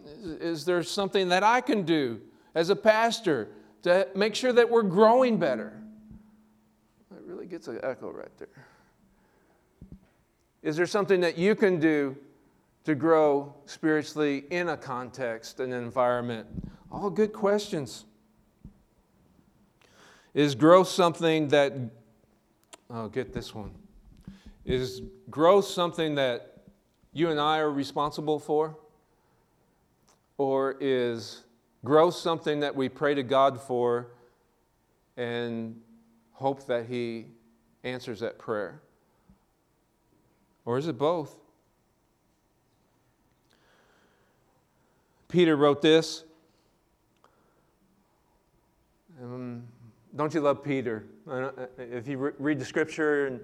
[0.06, 2.20] Is, is there something that I can do
[2.54, 3.48] as a pastor
[3.84, 5.72] to make sure that we're growing better?
[7.16, 8.50] It really gets an echo right there.
[10.62, 12.18] Is there something that you can do
[12.86, 16.48] to grow spiritually in a context, an environment?
[16.92, 18.06] All good questions.
[20.34, 21.74] Is growth something that,
[22.90, 23.72] oh, get this one.
[24.66, 26.64] Is growth something that
[27.12, 28.78] you and I are responsible for?
[30.38, 31.44] Or is
[31.84, 34.08] growth something that we pray to God for
[35.18, 35.80] and
[36.34, 37.28] hope that He
[37.84, 38.82] answers that prayer?
[40.66, 41.36] Or is it both?
[45.36, 46.24] Peter wrote this.
[49.22, 49.64] Um,
[50.16, 51.08] don't you love Peter?
[51.78, 53.42] If you read the scripture and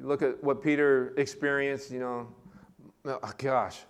[0.00, 2.28] look at what Peter experienced, you know,
[3.04, 3.80] oh gosh,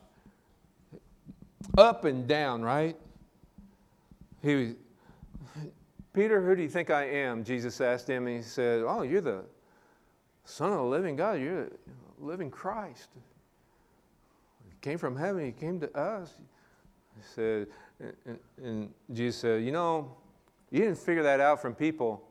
[1.77, 2.96] up and down, right?
[4.40, 4.68] He, was,
[6.14, 7.44] Peter, who do you think I am?
[7.44, 9.44] Jesus asked him, and he said, Oh, you're the
[10.46, 11.42] Son of the living God.
[11.42, 11.68] You're
[12.18, 13.11] living Christ.
[14.64, 16.37] He came from heaven, He came to us.
[17.16, 17.66] He said,
[18.27, 20.16] and, and Jesus said, You know,
[20.70, 22.29] you didn't figure that out from people.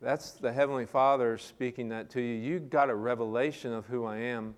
[0.00, 2.34] That's the Heavenly Father speaking that to you.
[2.34, 4.54] You got a revelation of who I am.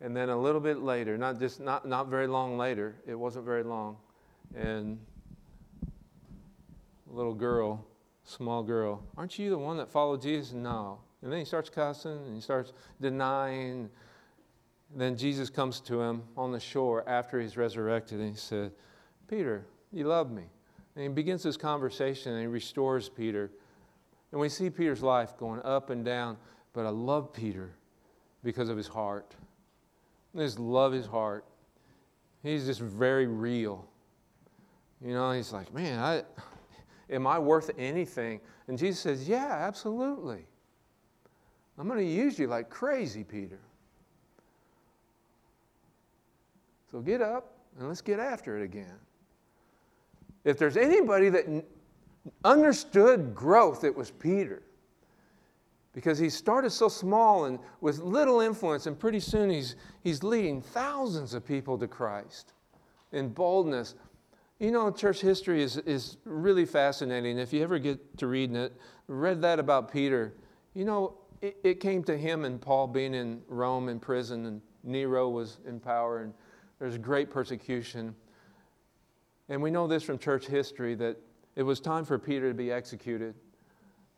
[0.00, 3.46] And then a little bit later, not just not, not very long later, it wasn't
[3.46, 3.96] very long,
[4.54, 4.98] and
[7.06, 7.86] little girl,
[8.24, 10.52] small girl, aren't you the one that followed Jesus?
[10.52, 10.98] No.
[11.22, 13.88] And then he starts cussing and he starts denying.
[15.00, 18.72] Then Jesus comes to him on the shore after he's resurrected and he said,
[19.28, 20.44] Peter, you love me.
[20.94, 23.50] And he begins this conversation and he restores Peter.
[24.30, 26.36] And we see Peter's life going up and down,
[26.72, 27.74] but I love Peter
[28.42, 29.34] because of his heart.
[30.36, 31.44] I just love his heart.
[32.42, 33.86] He's just very real.
[35.04, 36.22] You know, he's like, man, I,
[37.10, 38.40] am I worth anything?
[38.68, 40.46] And Jesus says, yeah, absolutely.
[41.78, 43.58] I'm going to use you like crazy, Peter.
[46.94, 48.94] So get up and let's get after it again.
[50.44, 51.64] If there's anybody that
[52.44, 54.62] understood growth, it was Peter.
[55.92, 60.62] Because he started so small and with little influence, and pretty soon he's, he's leading
[60.62, 62.52] thousands of people to Christ
[63.10, 63.96] in boldness.
[64.60, 67.40] You know, church history is, is really fascinating.
[67.40, 68.72] If you ever get to reading it,
[69.08, 70.32] read that about Peter.
[70.74, 74.62] You know, it, it came to him and Paul being in Rome in prison, and
[74.84, 76.32] Nero was in power, and
[76.78, 78.14] there's great persecution.
[79.48, 81.16] And we know this from church history that
[81.56, 83.34] it was time for Peter to be executed,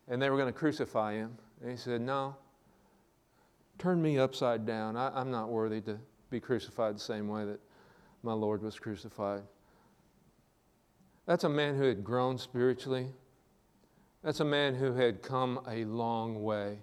[0.09, 1.37] and they were going to crucify him.
[1.61, 2.37] And he said, No,
[3.79, 4.97] turn me upside down.
[4.97, 5.99] I, I'm not worthy to
[6.31, 7.61] be crucified the same way that
[8.23, 9.42] my Lord was crucified.
[11.27, 13.09] That's a man who had grown spiritually.
[14.23, 16.79] That's a man who had come a long way.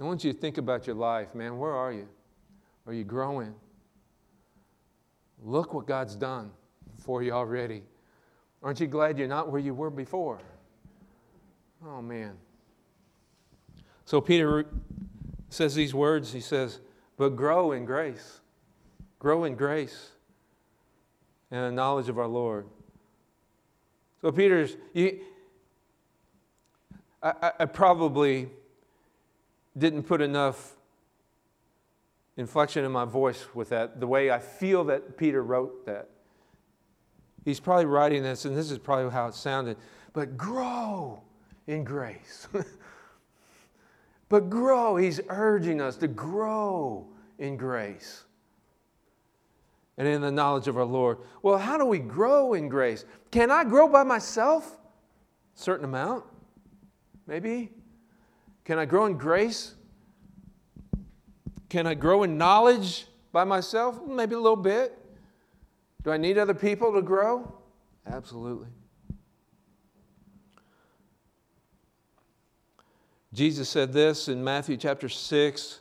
[0.00, 1.58] I want you to think about your life, man.
[1.58, 2.08] Where are you?
[2.86, 3.54] Are you growing?
[5.44, 6.50] Look what God's done
[6.98, 7.82] for you already.
[8.62, 10.40] Aren't you glad you're not where you were before?
[11.86, 12.36] Oh, man.
[14.04, 14.66] So Peter
[15.48, 16.32] says these words.
[16.32, 16.80] He says,
[17.16, 18.40] But grow in grace.
[19.18, 20.10] Grow in grace
[21.50, 22.66] and the knowledge of our Lord.
[24.20, 25.20] So, Peter's, you,
[27.22, 28.48] I, I probably
[29.76, 30.74] didn't put enough
[32.38, 36.08] inflection in my voice with that, the way I feel that Peter wrote that.
[37.44, 39.76] He's probably writing this, and this is probably how it sounded,
[40.12, 41.20] but grow
[41.66, 42.46] in grace.
[44.28, 44.96] but grow.
[44.96, 48.24] He's urging us to grow in grace
[49.96, 51.18] and in the knowledge of our Lord.
[51.42, 53.04] Well, how do we grow in grace?
[53.32, 54.78] Can I grow by myself?
[55.54, 56.24] Certain amount,
[57.26, 57.72] maybe.
[58.64, 59.74] Can I grow in grace?
[61.68, 64.00] Can I grow in knowledge by myself?
[64.06, 64.98] Maybe a little bit.
[66.02, 67.52] Do I need other people to grow?
[68.06, 68.68] Absolutely.
[73.34, 75.80] Jesus said this in Matthew chapter 6.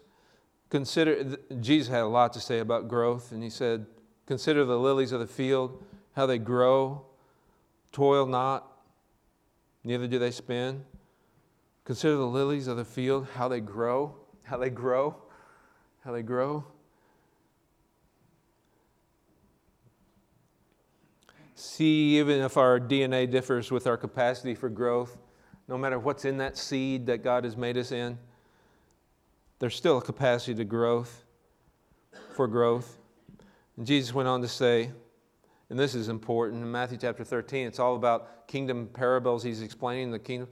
[0.70, 3.86] Consider, Jesus had a lot to say about growth, and he said,
[4.26, 5.82] Consider the lilies of the field,
[6.14, 7.06] how they grow,
[7.94, 8.70] toil not,
[9.86, 10.84] neither do they spin.
[11.86, 15.16] Consider the lilies of the field, how they grow, how they grow,
[16.08, 16.64] how they grow.
[21.54, 25.18] See, even if our DNA differs with our capacity for growth,
[25.68, 28.18] no matter what's in that seed that God has made us in,
[29.60, 31.26] there's still a capacity to growth,
[32.38, 33.00] for growth.
[33.76, 34.90] And Jesus went on to say,
[35.70, 39.44] and this is important in Matthew chapter 13, it's all about kingdom parables.
[39.44, 40.48] He's explaining the kingdom.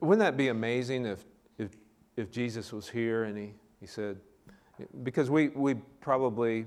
[0.00, 1.26] Wouldn't that be amazing if,
[1.58, 1.72] if,
[2.16, 4.18] if Jesus was here and he, he said,
[5.02, 6.66] because we, we probably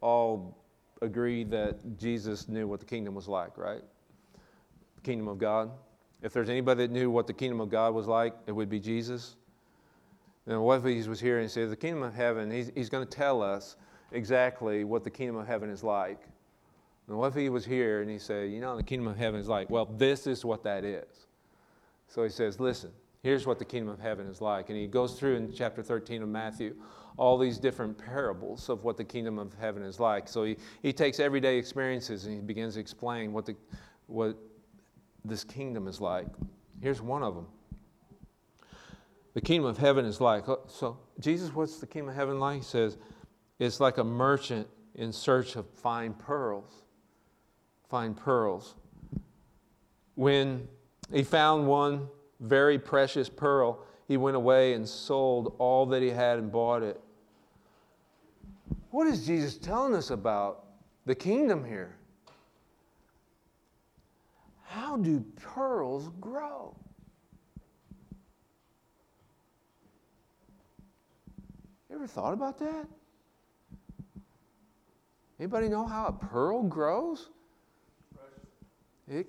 [0.00, 0.56] all
[1.02, 3.82] agree that Jesus knew what the kingdom was like, right?
[4.96, 5.70] The kingdom of God.
[6.22, 8.80] If there's anybody that knew what the kingdom of God was like, it would be
[8.80, 9.36] Jesus.
[10.46, 12.88] And what if he was here and he said, The kingdom of heaven, he's, he's
[12.88, 13.76] going to tell us
[14.12, 16.20] exactly what the kingdom of heaven is like.
[17.08, 19.40] And what if he was here and he said, You know, the kingdom of heaven
[19.40, 21.26] is like, well, this is what that is.
[22.08, 22.90] So he says, Listen,
[23.24, 24.68] here's what the kingdom of heaven is like.
[24.68, 26.76] And he goes through in chapter 13 of Matthew
[27.16, 30.28] all these different parables of what the kingdom of heaven is like.
[30.28, 33.56] So he, he takes everyday experiences and he begins to explain what, the,
[34.08, 34.36] what
[35.24, 36.26] this kingdom is like.
[36.82, 37.46] Here's one of them.
[39.32, 40.46] The kingdom of heaven is like.
[40.48, 42.58] Oh, so, Jesus, what's the kingdom of heaven like?
[42.58, 42.98] He says,
[43.58, 46.82] it's like a merchant in search of fine pearls.
[47.88, 48.74] Fine pearls.
[50.14, 50.68] When
[51.10, 52.08] he found one
[52.44, 57.00] very precious pearl, he went away and sold all that he had and bought it.
[58.90, 60.64] What is Jesus telling us about
[61.06, 61.96] the kingdom here?
[64.62, 66.76] How do pearls grow?
[71.88, 72.86] You ever thought about that?
[75.38, 77.30] Anybody know how a pearl grows?
[79.08, 79.26] It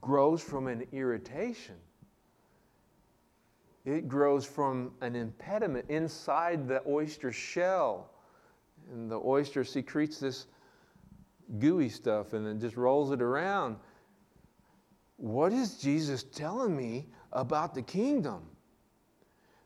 [0.00, 1.74] grows from an irritation.
[3.88, 8.10] It grows from an impediment inside the oyster shell.
[8.92, 10.46] And the oyster secretes this
[11.58, 13.76] gooey stuff and then just rolls it around.
[15.16, 18.42] What is Jesus telling me about the kingdom?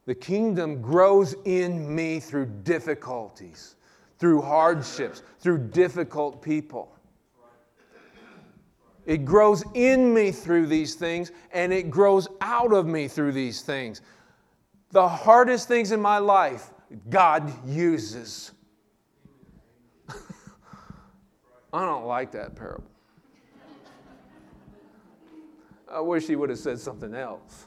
[0.06, 3.76] The kingdom grows in me through difficulties
[4.22, 6.96] through hardships, through difficult people.
[9.05, 13.62] It grows in me through these things, and it grows out of me through these
[13.62, 14.01] things.
[14.91, 16.71] The hardest things in my life,
[17.11, 18.53] God uses.
[21.73, 22.85] I don't like that parable.
[25.91, 27.67] I wish he would have said something else.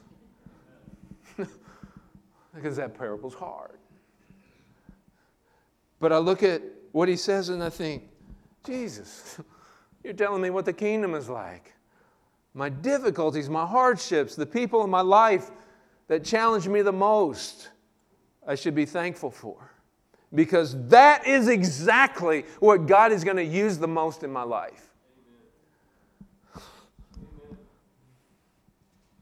[2.56, 3.78] because that parable's hard.
[6.00, 6.62] But I look at
[6.92, 8.04] what he says and I think,
[8.64, 9.40] Jesus,
[10.06, 11.74] you're telling me what the kingdom is like.
[12.54, 15.52] My difficulties, my hardships, the people in my life
[16.08, 17.70] that challenge me the most,
[18.48, 19.72] I should be thankful for.
[20.34, 24.90] Because that is exactly what God is going to use the most in my life.
[27.18, 27.58] Amen.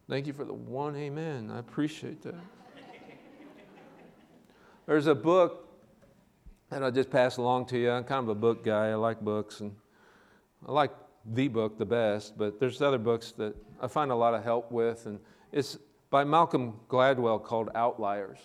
[0.09, 1.49] Thank you for the one amen.
[1.51, 2.35] I appreciate that.
[4.85, 5.63] There's a book
[6.71, 7.91] and I'll just pass along to you.
[7.91, 8.89] I'm kind of a book guy.
[8.89, 9.75] I like books, and
[10.67, 10.91] I like
[11.33, 14.71] the book the best, but there's other books that I find a lot of help
[14.71, 15.19] with, and
[15.51, 15.77] it's
[16.09, 18.37] by Malcolm Gladwell called Outliers.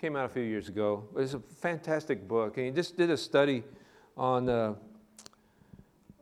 [0.00, 1.04] Came out a few years ago.
[1.16, 3.64] It's a fantastic book, and he just did a study
[4.16, 4.74] on uh,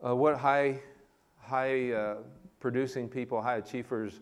[0.07, 0.81] uh, what high,
[1.41, 2.17] high uh,
[2.61, 4.21] producing people, high achievers,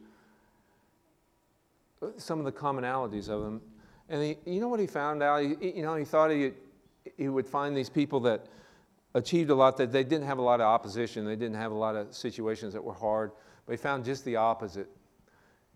[2.17, 3.61] some of the commonalities of them.
[4.09, 5.43] And he, you know what he found out?
[5.43, 6.53] He, you know, he thought he,
[7.17, 8.47] he would find these people that
[9.15, 11.77] achieved a lot, that they didn't have a lot of opposition, they didn't have a
[11.77, 13.33] lot of situations that were hard,
[13.67, 14.89] but he found just the opposite.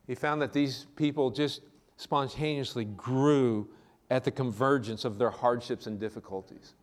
[0.06, 1.62] He found that these people just
[1.96, 3.68] spontaneously grew
[4.10, 6.74] at the convergence of their hardships and difficulties.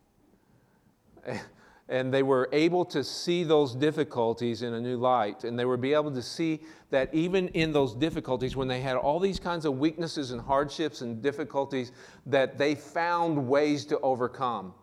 [1.88, 5.44] And they were able to see those difficulties in a new light.
[5.44, 8.96] And they would be able to see that even in those difficulties, when they had
[8.96, 11.92] all these kinds of weaknesses and hardships and difficulties,
[12.26, 14.74] that they found ways to overcome.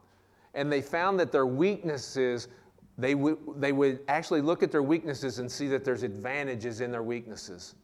[0.54, 2.48] And they found that their weaknesses,
[2.98, 6.92] they, w- they would actually look at their weaknesses and see that there's advantages in
[6.92, 7.76] their weaknesses.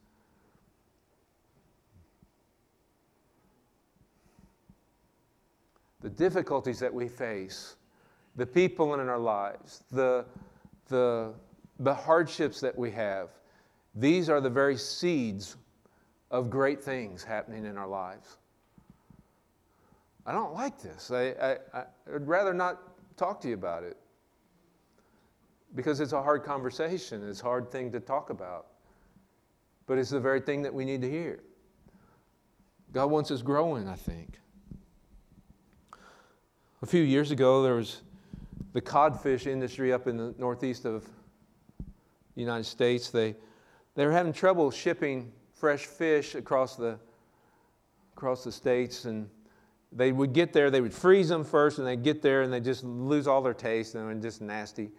[6.06, 7.78] the difficulties that we face,
[8.36, 10.24] the people in our lives, the,
[10.88, 11.34] the,
[11.80, 13.30] the hardships that we have,
[13.96, 15.56] these are the very seeds
[16.30, 18.38] of great things happening in our lives.
[20.26, 21.12] I don't like this.
[21.12, 22.82] I, I, I'd rather not
[23.18, 23.98] talk to you about it
[25.76, 27.28] because it's a hard conversation.
[27.28, 28.68] It's a hard thing to talk about.
[29.88, 31.44] But it's the very thing that we need to hear.
[32.92, 34.40] God wants us growing, I think.
[36.82, 38.02] A few years ago, there was
[38.74, 41.04] the codfish industry up in the northeast of
[42.36, 43.10] the United States.
[43.10, 43.36] They,
[43.96, 46.98] they were having trouble shipping fresh fish across the,
[48.16, 49.06] across the states.
[49.06, 49.30] And
[49.96, 52.64] they would get there, they would freeze them first, and they'd get there and they'd
[52.64, 54.92] just lose all their taste and they were just nasty.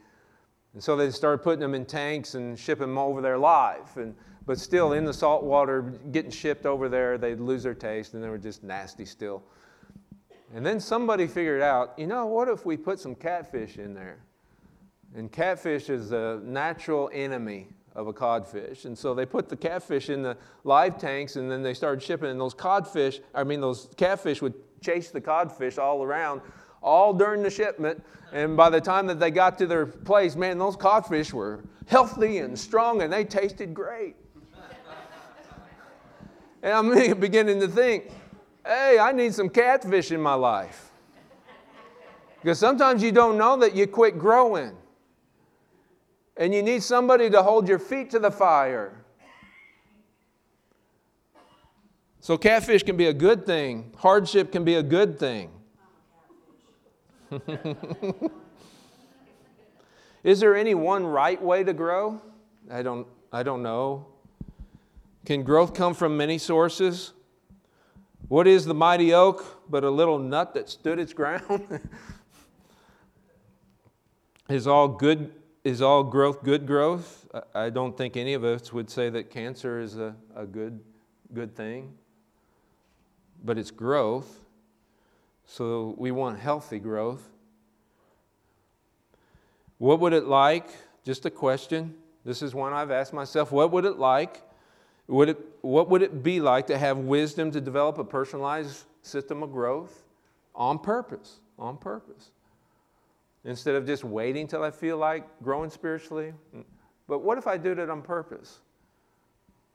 [0.73, 3.95] And so they started putting them in tanks and shipping them over there live.
[3.97, 4.15] And,
[4.47, 5.83] but still, in the salt water,
[6.13, 9.43] getting shipped over there, they'd lose their taste and they were just nasty still.
[10.55, 14.21] And then somebody figured out, you know, what if we put some catfish in there?
[15.15, 18.85] And catfish is a natural enemy of a codfish.
[18.85, 22.31] And so they put the catfish in the live tanks and then they started shipping.
[22.31, 26.41] And those codfish, I mean, those catfish would chase the codfish all around
[26.83, 28.03] all during the shipment.
[28.33, 32.39] And by the time that they got to their place, man, those codfish were healthy
[32.39, 34.17] and strong and they tasted great.
[36.63, 38.11] and I'm beginning to think,
[38.65, 40.91] hey, I need some catfish in my life.
[42.41, 44.77] Because sometimes you don't know that you quit growing.
[46.37, 48.93] And you need somebody to hold your feet to the fire.
[52.27, 55.49] So, catfish can be a good thing, hardship can be a good thing.
[60.25, 62.21] Is there any one right way to grow?
[62.69, 64.09] I don't, I don't know.
[65.25, 67.13] Can growth come from many sources?
[68.27, 71.81] What is the mighty oak but a little nut that stood its ground?
[74.49, 77.29] is all good is all growth good growth?
[77.55, 80.81] I don't think any of us would say that cancer is a, a good
[81.33, 81.97] good thing.
[83.47, 84.41] But it's growth.
[85.47, 87.23] So we want healthy growth.
[89.79, 90.69] What would it like?
[91.05, 91.95] Just a question.
[92.25, 93.53] This is one I've asked myself.
[93.53, 94.43] What would it like
[95.09, 99.43] would it, what would it be like to have wisdom to develop a personalized system
[99.43, 100.03] of growth
[100.55, 101.39] on purpose?
[101.59, 102.31] On purpose.
[103.45, 106.33] Instead of just waiting till I feel like growing spiritually.
[107.07, 108.59] But what if I did it on purpose?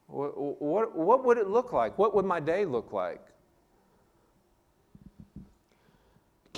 [0.07, 1.97] What, what, what would it look like?
[1.97, 3.21] What would my day look like?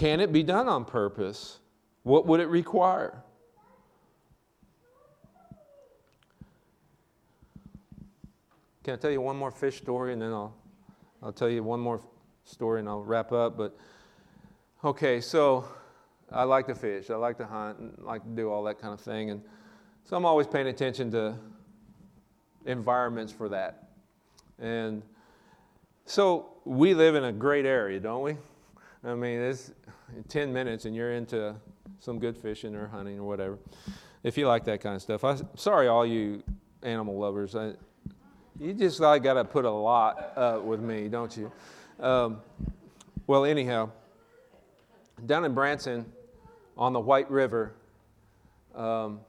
[0.04, 1.60] Can it be done on purpose?
[2.04, 3.24] What would it require?
[8.84, 10.54] Can I tell you one more fish story and then I'll,
[11.22, 12.02] I'll tell you one more
[12.44, 13.56] story and I'll wrap up.
[13.56, 13.78] But
[14.84, 15.70] okay, so
[16.30, 18.94] I like to fish, I like to hunt, and like to do all that kind
[18.94, 19.30] of thing.
[19.30, 19.42] And
[20.04, 21.34] so I'm always paying attention to
[22.66, 23.88] environments for that.
[24.60, 25.02] And
[26.06, 28.36] so we live in a great area, don't we?
[29.06, 29.72] I mean, it's
[30.28, 31.56] 10 minutes and you're into
[32.00, 33.58] some good fishing or hunting or whatever.
[34.24, 35.24] If you like that kind of stuff.
[35.24, 36.44] I'm sorry, all you
[36.82, 37.56] animal lovers.
[37.56, 37.74] I,
[38.60, 41.52] you just like got to put a lot up with me, don't you?
[42.00, 42.42] Um,
[43.28, 43.90] well, anyhow,
[45.26, 46.06] down in Branson
[46.78, 47.74] on the White River,
[48.76, 49.20] um,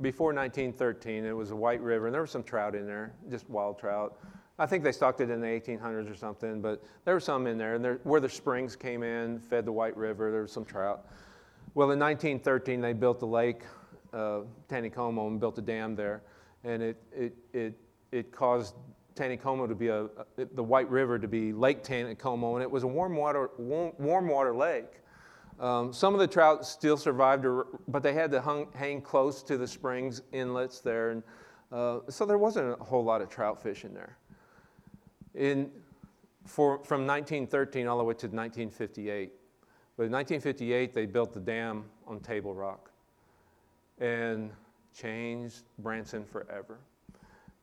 [0.00, 3.48] before 1913, it was a White River, and there was some trout in there, just
[3.50, 4.18] wild trout.
[4.60, 7.58] I think they stocked it in the 1800s or something, but there were some in
[7.58, 7.74] there.
[7.74, 11.06] And there, where the springs came in, fed the White River, there was some trout.
[11.74, 13.62] Well, in 1913, they built the lake,
[14.12, 16.22] uh, Taneycomo, and built a dam there.
[16.62, 17.74] And it, it, it
[18.12, 18.74] it caused
[19.14, 22.86] Taneycomo to be a, the White River to be Lake Taneycomo, and it was a
[22.86, 25.00] warm water, warm, warm water lake.
[25.58, 27.44] Um, some of the trout still survived,
[27.86, 31.10] but they had to hung, hang close to the springs inlets there.
[31.10, 31.22] And,
[31.70, 34.16] uh, so there wasn't a whole lot of trout fishing there.
[35.34, 35.70] In,
[36.46, 39.32] for, from 1913 all the way to 1958.
[39.96, 42.90] But in 1958, they built the dam on Table Rock
[43.98, 44.50] and
[44.94, 46.78] changed Branson forever.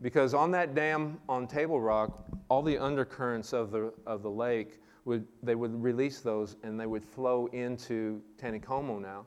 [0.01, 4.79] Because on that dam on Table Rock, all the undercurrents of the, of the lake,
[5.05, 9.25] would, they would release those and they would flow into Taneycomo now.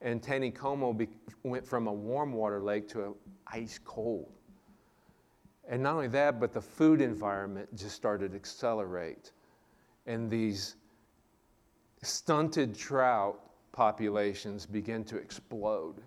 [0.00, 1.08] And Taneycomo be,
[1.42, 3.14] went from a warm water lake to an
[3.46, 4.32] ice cold.
[5.70, 9.30] And not only that, but the food environment just started to accelerate.
[10.06, 10.74] And these
[12.02, 13.40] stunted trout
[13.70, 16.02] populations begin to explode.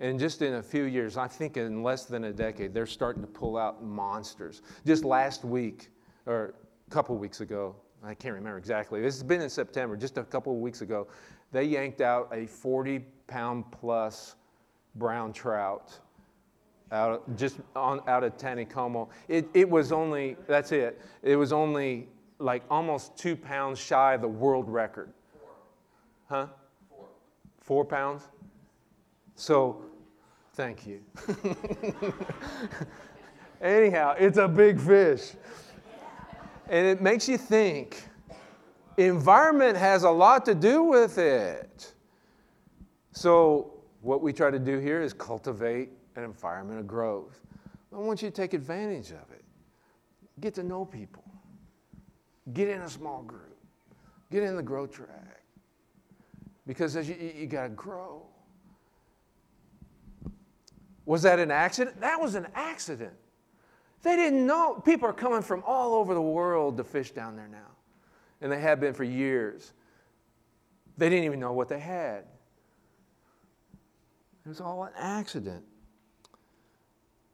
[0.00, 3.22] And just in a few years, I think in less than a decade, they're starting
[3.22, 4.62] to pull out monsters.
[4.84, 5.90] Just last week,
[6.26, 6.54] or
[6.86, 10.24] a couple weeks ago, I can't remember exactly, this has been in September, just a
[10.24, 11.06] couple weeks ago,
[11.52, 14.34] they yanked out a 40 pound plus
[14.96, 15.98] brown trout
[16.92, 19.08] out just on, out of Taneycomo.
[19.28, 22.08] It, it was only, that's it, it was only
[22.38, 25.12] like almost two pounds shy of the world record.
[26.28, 26.46] Huh?
[27.60, 28.22] Four pounds?
[29.34, 29.84] So,
[30.54, 31.00] thank you.
[33.60, 35.32] Anyhow, it's a big fish.
[36.68, 38.04] And it makes you think
[38.96, 41.92] environment has a lot to do with it.
[43.12, 43.72] So,
[44.02, 47.40] what we try to do here is cultivate an environment of growth.
[47.92, 49.44] I want you to take advantage of it.
[50.40, 51.24] Get to know people.
[52.52, 53.56] Get in a small group.
[54.30, 55.42] Get in the growth track.
[56.66, 58.26] Because as you, you got to grow.
[61.06, 62.00] Was that an accident?
[62.00, 63.14] That was an accident.
[64.02, 64.74] They didn't know.
[64.84, 67.70] People are coming from all over the world to fish down there now.
[68.40, 69.72] And they have been for years.
[70.98, 72.24] They didn't even know what they had.
[74.44, 75.64] It was all an accident.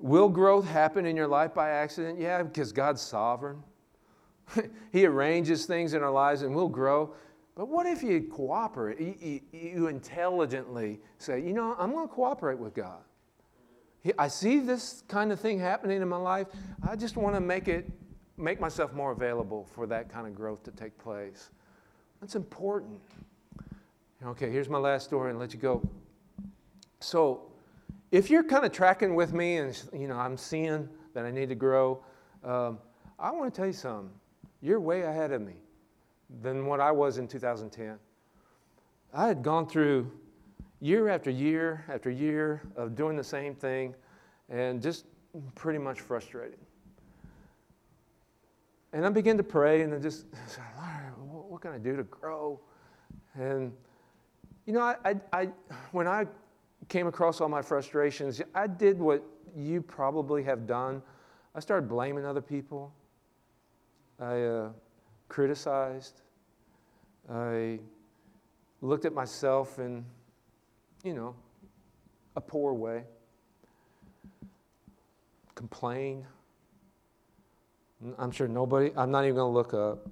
[0.05, 2.21] Will growth happen in your life by accident?
[2.21, 3.63] Yeah, because God's sovereign.
[4.93, 7.15] he arranges things in our lives and we'll grow.
[7.55, 9.01] But what if you cooperate?
[9.01, 13.01] You, you, you intelligently say, you know, I'm going to cooperate with God.
[14.19, 16.49] I see this kind of thing happening in my life.
[16.87, 17.91] I just want to make it,
[18.37, 21.49] make myself more available for that kind of growth to take place.
[22.21, 23.01] That's important.
[24.23, 25.83] Okay, here's my last story and let you go.
[27.01, 27.54] So,
[28.15, 31.49] if you're kind of tracking with me and you know I'm seeing that I need
[31.49, 32.01] to grow,
[32.45, 32.79] um,
[33.19, 34.09] I want to tell you something.
[34.61, 35.55] You're way ahead of me
[36.41, 37.99] than what I was in 2010.
[39.13, 40.13] I had gone through
[40.81, 43.97] year after year after year of doing the same thing
[44.49, 45.07] and just
[45.57, 46.61] pretty much frustrated.
[48.93, 52.05] And I began to pray and I just said, Lord, what can I do to
[52.05, 52.61] grow?
[53.35, 53.73] And,
[54.67, 55.49] you know, I, I, I
[55.91, 56.27] when I
[56.89, 59.25] came across all my frustrations, I did what
[59.57, 61.03] you probably have done.
[61.55, 62.93] I started blaming other people.
[64.21, 64.69] I uh,
[65.29, 66.23] criticized.
[67.31, 67.79] I
[68.81, 70.05] looked at myself in,
[71.03, 71.35] you know,
[72.37, 73.05] a poor way.
[75.55, 76.25] Complained.
[78.19, 80.07] I'm sure nobody, I'm not even going to look up.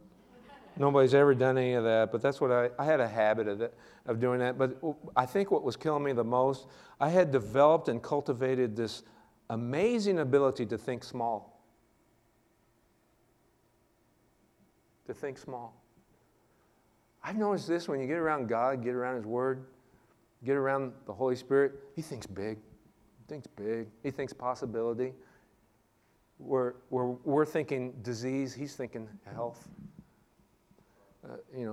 [0.82, 3.60] Nobody's ever done any of that, but that's what I, I had a habit of,
[3.60, 3.72] it,
[4.04, 4.58] of doing that.
[4.58, 4.82] But
[5.14, 6.66] I think what was killing me the most,
[6.98, 9.04] I had developed and cultivated this
[9.48, 11.62] amazing ability to think small.
[15.06, 15.80] To think small.
[17.22, 19.66] I've noticed this when you get around God, get around His Word,
[20.44, 22.58] get around the Holy Spirit, He thinks big.
[22.58, 23.86] He thinks big.
[24.02, 25.12] He thinks possibility.
[26.40, 29.68] We're, we're, we're thinking disease, He's thinking health
[31.24, 31.64] uh, you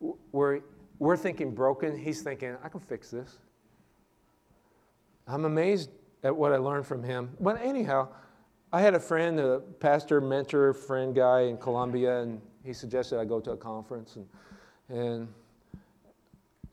[0.00, 0.60] know, we're,
[0.98, 1.96] we're thinking broken.
[1.96, 3.38] He's thinking, I can fix this.
[5.26, 5.90] I'm amazed
[6.24, 7.30] at what I learned from him.
[7.40, 8.08] But anyhow,
[8.72, 13.24] I had a friend, a pastor, mentor, friend guy in Columbia, and he suggested I
[13.24, 14.16] go to a conference.
[14.16, 14.28] And,
[14.88, 15.28] and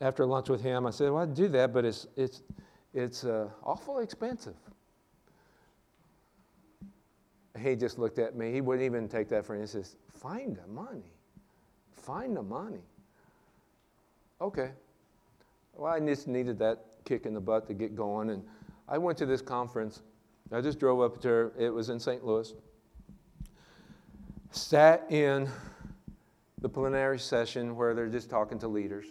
[0.00, 2.42] after lunch with him, I said, Well, I'd do that, but it's, it's,
[2.94, 4.56] it's uh, awfully expensive.
[7.58, 8.52] He just looked at me.
[8.52, 9.60] He wouldn't even take that for him.
[9.60, 11.12] He says, Find the money.
[12.10, 12.82] Find the money.
[14.40, 14.72] Okay.
[15.76, 18.30] Well, I just needed that kick in the butt to get going.
[18.30, 18.42] And
[18.88, 20.02] I went to this conference.
[20.50, 21.52] I just drove up there.
[21.56, 22.26] It was in St.
[22.26, 22.52] Louis.
[24.50, 25.48] Sat in
[26.60, 29.06] the plenary session where they're just talking to leaders.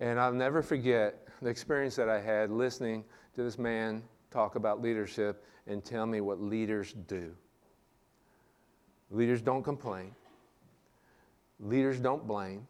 [0.00, 3.02] And I'll never forget the experience that I had listening
[3.34, 7.34] to this man talk about leadership and tell me what leaders do.
[9.10, 10.14] Leaders don't complain.
[11.64, 12.66] Leaders don't blame.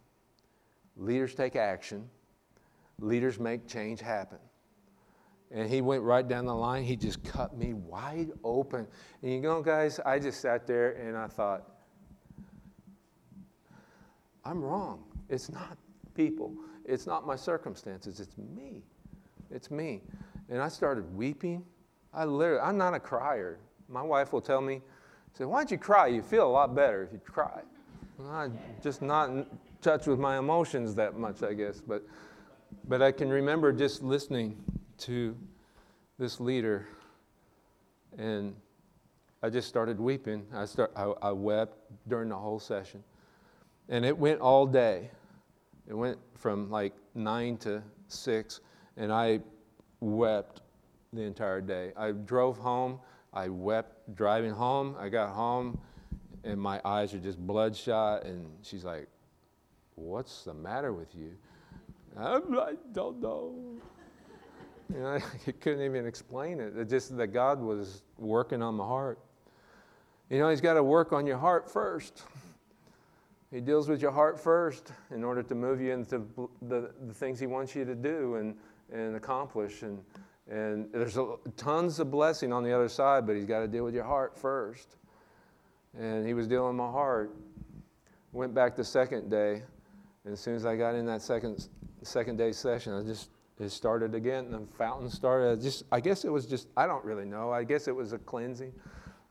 [0.97, 2.09] leaders take action,
[3.01, 4.39] leaders make change happen.
[5.51, 6.85] And he went right down the line.
[6.85, 8.87] He just cut me wide open.
[9.23, 11.69] And you know, guys, I just sat there and I thought,
[14.45, 15.05] I'm wrong.
[15.29, 15.77] It's not
[16.15, 18.85] people, it's not my circumstances, it's me.
[19.51, 20.03] It's me.
[20.49, 21.65] And I started weeping.
[22.13, 23.59] I literally, I'm not a crier.
[23.89, 24.83] My wife will tell me,
[25.33, 26.07] say, why don't you cry?
[26.07, 27.63] You feel a lot better if you cry.
[28.23, 29.47] I'm just not in
[29.83, 31.81] touch with my emotions that much, I guess.
[31.81, 32.05] But,
[32.87, 34.63] but I can remember just listening
[34.99, 35.37] to
[36.19, 36.87] this leader,
[38.17, 38.55] and
[39.43, 40.47] I just started weeping.
[40.55, 41.77] I, start, I, I wept
[42.09, 43.03] during the whole session.
[43.89, 45.11] And it went all day.
[45.89, 48.61] It went from like 9 to 6,
[48.97, 49.41] and I
[50.01, 50.63] wept
[51.13, 51.93] the entire day.
[51.97, 53.01] I drove home.
[53.33, 54.95] I wept driving home.
[54.99, 55.79] I got home,
[56.45, 58.25] and my eyes are just bloodshot.
[58.25, 59.09] And she's like,
[59.97, 61.33] What's the matter with you?
[62.17, 63.55] I'm, I don't know.
[64.93, 66.77] You know, I couldn't even explain it.
[66.77, 69.19] It just that God was working on my heart.
[70.31, 72.23] You know, He's got to work on your heart first.
[73.51, 76.27] He deals with your heart first in order to move you into
[76.63, 78.57] the, the things He wants you to do and,
[78.93, 79.83] and accomplish.
[79.83, 80.03] And,
[80.51, 83.85] and there's a, tons of blessing on the other side, but He's got to deal
[83.85, 84.97] with your heart first.
[85.99, 87.35] And He was dealing my heart.
[88.33, 89.63] Went back the second day,
[90.25, 91.69] and as soon as I got in that second,
[92.03, 93.31] second day session, I just
[93.61, 94.47] it started again.
[94.53, 95.59] And the fountain started.
[95.59, 97.53] I just I guess it was just I don't really know.
[97.53, 98.73] I guess it was a cleansing,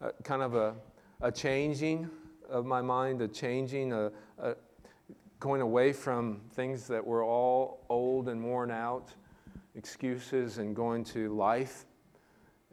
[0.02, 0.76] uh, kind of a,
[1.22, 2.10] a changing
[2.50, 4.56] of my mind, a changing, a, a
[5.42, 9.10] going away from things that were all old and worn out,
[9.76, 11.86] excuses, and going to life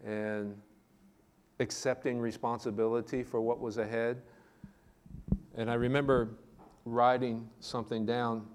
[0.05, 0.57] and
[1.61, 4.23] accepting responsibility for what was ahead.
[5.55, 6.31] And I remember
[6.85, 8.47] writing something down.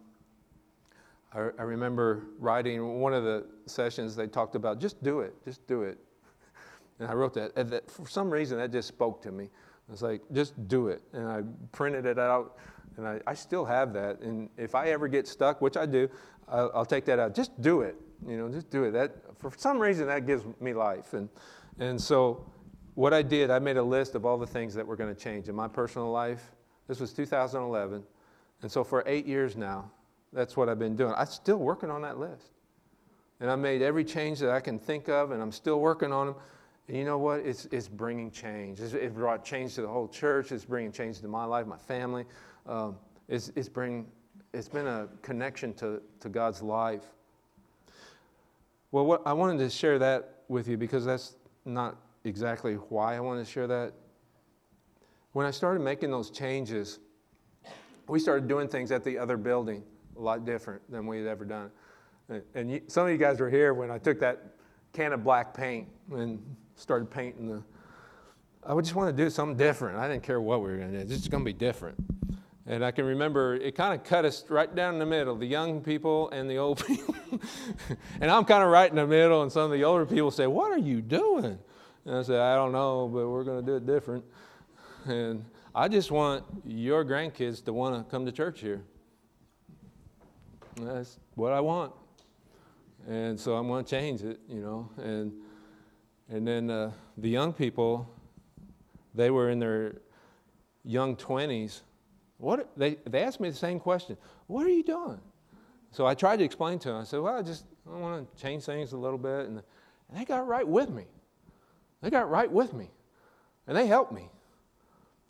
[1.33, 5.65] I, I remember writing one of the sessions, they talked about just do it, just
[5.67, 5.97] do it.
[6.97, 7.51] And I wrote that.
[7.57, 9.49] And that for some reason, that just spoke to me.
[9.89, 11.01] I was like, just do it.
[11.11, 11.41] And I
[11.73, 12.55] printed it out,
[12.95, 14.21] and I, I still have that.
[14.21, 16.09] And if I ever get stuck, which I do,
[16.47, 17.35] I'll, I'll, take that out.
[17.35, 17.97] Just do it.
[18.25, 18.91] You know, just do it.
[18.91, 21.13] That for some reason that gives me life.
[21.13, 21.27] And
[21.79, 22.45] and so,
[22.95, 25.19] what I did, I made a list of all the things that were going to
[25.19, 26.51] change in my personal life.
[26.87, 28.03] This was 2011,
[28.61, 29.91] and so for eight years now,
[30.33, 31.13] that's what I've been doing.
[31.15, 32.51] I'm still working on that list,
[33.39, 36.27] and I made every change that I can think of, and I'm still working on
[36.27, 36.35] them.
[36.87, 37.39] And you know what?
[37.39, 38.79] It's, it's bringing change.
[38.79, 40.51] It's, it brought change to the whole church.
[40.51, 42.25] It's bringing change to my life, my family.
[42.67, 44.05] Um, it's, it's, bring,
[44.53, 47.03] it's been a connection to, to God's life.
[48.91, 51.35] Well, what, I wanted to share that with you because that's
[51.65, 53.93] not exactly why I want to share that.
[55.33, 56.99] When I started making those changes,
[58.07, 59.83] we started doing things at the other building
[60.17, 61.71] a lot different than we had ever done.
[62.53, 64.55] And you, some of you guys were here when I took that
[64.93, 66.41] can of black paint and
[66.75, 67.63] started painting the.
[68.65, 69.97] I would just want to do something different.
[69.97, 71.03] I didn't care what we were going to do.
[71.03, 71.97] It's just going to be different.
[72.65, 75.81] And I can remember it kind of cut us right down the middle, the young
[75.81, 77.15] people and the old people.
[78.19, 80.47] and I'm kind of right in the middle, and some of the older people say,
[80.47, 81.59] What are you doing?
[82.05, 84.23] And I said, I don't know, but we're going to do it different.
[85.05, 88.81] And I just want your grandkids to want to come to church here.
[90.81, 91.93] That's what I want.
[93.07, 94.89] And so I'm going to change it, you know.
[94.97, 95.31] And
[96.29, 98.09] and then uh, the young people,
[99.13, 100.01] they were in their
[100.83, 101.81] young 20s.
[102.37, 105.19] What, they, they asked me the same question What are you doing?
[105.91, 106.97] So I tried to explain to them.
[107.01, 109.47] I said, Well, I just I want to change things a little bit.
[109.47, 109.61] And,
[110.09, 111.05] and they got right with me.
[112.05, 112.91] They got right with me.
[113.65, 114.29] And they helped me.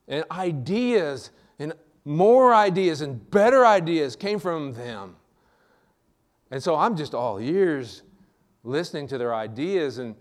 [0.09, 1.71] And ideas and
[2.03, 5.15] more ideas and better ideas came from them.
[6.51, 8.03] And so I'm just all ears
[8.65, 10.15] listening to their ideas and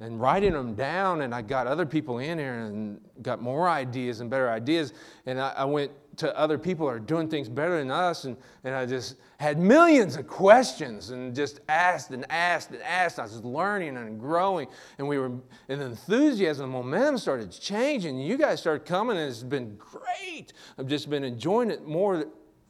[0.00, 1.20] and writing them down.
[1.20, 4.92] And I got other people in here and got more ideas and better ideas.
[5.26, 8.24] And I, I went to other people are doing things better than us.
[8.24, 13.18] And, and I just had millions of questions and just asked and asked and asked.
[13.18, 14.68] I was learning and growing.
[14.98, 15.32] And we were,
[15.68, 18.18] and the enthusiasm, the momentum started changing.
[18.20, 20.52] You guys started coming, and it's been great.
[20.78, 22.26] I've just been enjoying it more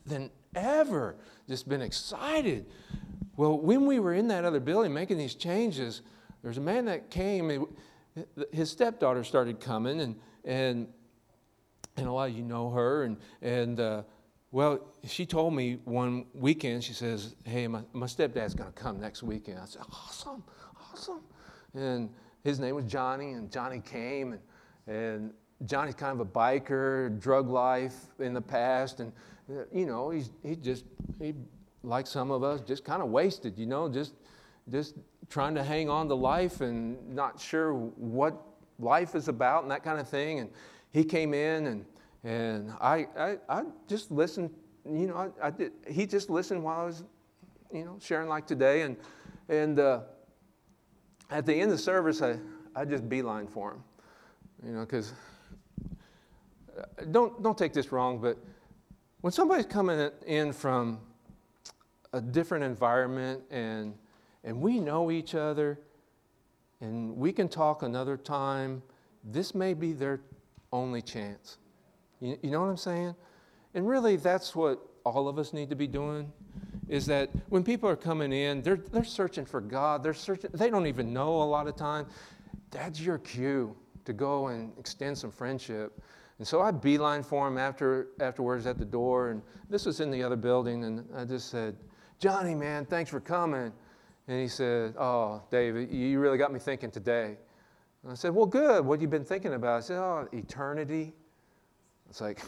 [0.07, 1.17] than ever.
[1.49, 2.67] Just been excited.
[3.37, 6.03] Well, when we were in that other building making these changes,
[6.43, 7.67] there's a man that came,
[8.53, 10.89] his stepdaughter started coming, and, and,
[12.01, 13.05] and a lot of you know her.
[13.05, 14.03] And, and uh,
[14.51, 19.01] well, she told me one weekend, she says, Hey, my, my stepdad's going to come
[19.01, 19.59] next weekend.
[19.59, 20.43] I said, Awesome,
[20.91, 21.21] awesome.
[21.75, 22.11] And
[22.43, 24.43] his name was Johnny, and Johnny came, and,
[24.87, 25.33] and
[25.67, 29.13] Johnny's kind of a biker, drug life in the past, and
[29.51, 30.85] uh, you know, he's he just
[31.21, 31.35] he
[31.83, 34.15] like some of us, just kind of wasted, you know, just,
[34.71, 34.95] just
[35.29, 38.41] trying to hang on to life and not sure what
[38.79, 40.41] life is about and that kind of thing.
[40.41, 40.51] And
[40.93, 41.85] he came in and,
[42.25, 44.51] and I, I, I just listened,
[44.85, 47.05] you know, I, I, did, he just listened while I was,
[47.73, 48.83] you know, sharing like today.
[48.83, 48.97] And,
[49.49, 50.01] and uh,
[51.31, 52.39] at the end of the service, I,
[52.75, 53.83] I just beeline for him,
[54.67, 55.13] you know, because
[56.79, 58.37] uh, don't, don't take this wrong, but
[59.21, 61.01] when somebody's coming in from
[62.13, 63.95] a different environment and,
[64.45, 65.79] and we know each other
[66.81, 68.83] and we can talk another time,
[69.23, 70.21] this may be their
[70.73, 71.59] only chance.
[72.21, 73.15] You, you know what I'm saying?
[73.75, 76.33] And really, that's what all of us need to be doing
[76.89, 80.03] is that when people are coming in, they're, they're searching for God.
[80.03, 82.07] They're searching, they don't even know a lot of time.
[82.73, 86.03] That's your cue to go and extend some friendship.
[86.39, 89.31] And so I beeline for him after, afterwards at the door.
[89.31, 90.85] And this was in the other building.
[90.85, 91.77] And I just said,
[92.19, 93.73] Johnny, man, thanks for coming.
[94.27, 97.37] And he said, Oh, David, you really got me thinking today.
[98.03, 98.85] And I said, Well, good.
[98.85, 99.79] What have you been thinking about?
[99.79, 101.13] I said, Oh, eternity.
[102.09, 102.43] It's like,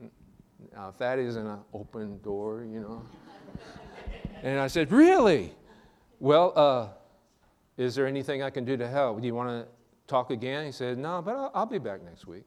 [0.00, 3.02] if that isn't an open door, you know.
[4.42, 5.54] and I said, Really?
[6.20, 6.88] Well, uh,
[7.76, 9.20] is there anything I can do to help?
[9.20, 9.68] Do you want to
[10.08, 10.66] talk again?
[10.66, 12.44] He said, No, but I'll, I'll be back next week.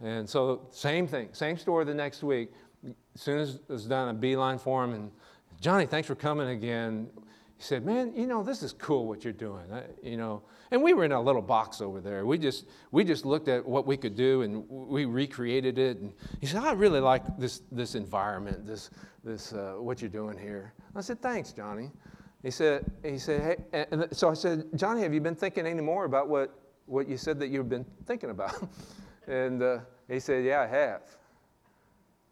[0.00, 2.52] And so, same thing, same story the next week.
[3.14, 5.10] As soon as it was done, a beeline for him, and
[5.60, 7.08] Johnny, thanks for coming again.
[7.56, 9.64] He said, Man, you know, this is cool what you're doing.
[9.72, 12.26] I, you know, and we were in a little box over there.
[12.26, 15.98] We just, we just looked at what we could do and we recreated it.
[15.98, 18.90] And he said, I really like this, this environment, this,
[19.24, 20.74] this, uh, what you're doing here.
[20.94, 21.90] I said, Thanks, Johnny.
[22.42, 25.82] He said, he said, Hey, and so I said, Johnny, have you been thinking any
[25.82, 28.68] more about what, what you said that you've been thinking about?
[29.28, 29.78] And uh,
[30.08, 31.02] he said, Yeah, I have.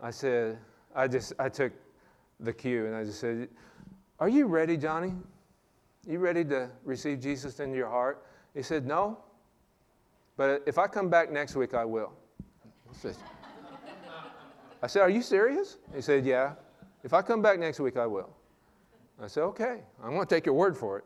[0.00, 0.58] I said,
[0.94, 1.72] I just, I took
[2.38, 3.48] the cue and I just said,
[4.20, 5.12] Are you ready, Johnny?
[6.06, 8.26] You ready to receive Jesus into your heart?
[8.54, 9.18] He said, No.
[10.36, 12.12] But if I come back next week, I will.
[14.82, 15.78] I said, Are you serious?
[15.94, 16.52] He said, Yeah.
[17.02, 18.30] If I come back next week, I will.
[19.20, 21.04] I said, Okay, I'm going to take your word for it.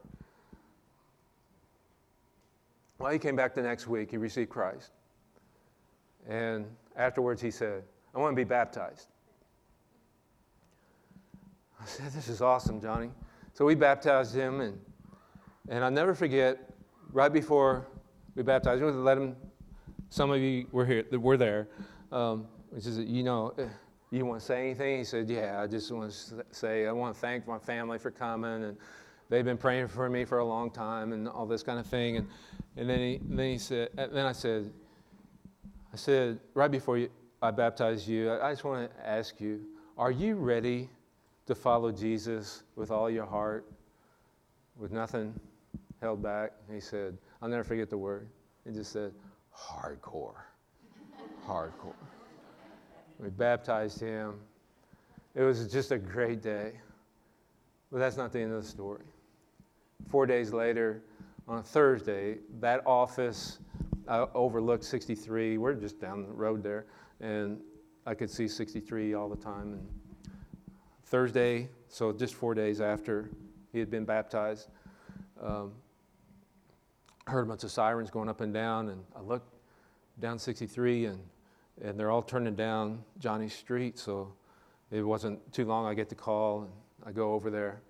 [2.99, 4.11] Well, he came back the next week.
[4.11, 4.91] He received Christ.
[6.29, 7.85] And afterwards, he said,
[8.15, 9.07] I want to be baptized.
[11.81, 13.11] I said, This is awesome, Johnny.
[13.55, 14.79] So we baptized him, and,
[15.69, 16.59] and I'll never forget,
[17.13, 17.87] right before
[18.35, 19.37] we baptized him, we let him,
[20.11, 21.69] some of you were here, were there.
[22.13, 23.67] Um, he says, You know, eh,
[24.11, 24.99] you want to say anything?
[24.99, 28.11] He said, Yeah, I just want to say, I want to thank my family for
[28.11, 28.65] coming.
[28.65, 28.77] And
[29.29, 32.17] they've been praying for me for a long time and all this kind of thing.
[32.17, 32.29] And,
[32.77, 34.71] and then, he, then he said, then I said,
[35.93, 37.09] I said, right before you,
[37.41, 39.61] I baptize you, I, I just want to ask you,
[39.97, 40.89] are you ready
[41.49, 43.67] to follow Jesus with all your heart,
[44.77, 45.35] with nothing
[46.01, 46.53] held back?
[46.73, 48.29] He said, I'll never forget the word.
[48.67, 49.13] He just said,
[49.57, 50.35] hardcore.
[51.47, 51.95] hardcore.
[53.19, 54.35] We baptized him.
[55.35, 56.73] It was just a great day.
[57.91, 59.05] But that's not the end of the story.
[60.11, 61.03] Four days later,
[61.49, 63.59] on Thursday, that office
[64.07, 65.57] I overlooked 63.
[65.57, 66.87] We're just down the road there,
[67.21, 67.59] and
[68.07, 69.73] I could see 63 all the time.
[69.73, 69.87] And
[71.09, 73.31] Thursday, so just four days after
[73.73, 74.69] he had been baptized,
[75.43, 75.73] um,
[77.27, 79.55] heard a bunch of sirens going up and down, and I looked
[80.21, 81.21] down 63, and
[81.83, 83.99] and they're all turning down Johnny Street.
[83.99, 84.33] So
[84.91, 85.87] it wasn't too long.
[85.87, 86.73] I get the call, and
[87.05, 87.81] I go over there,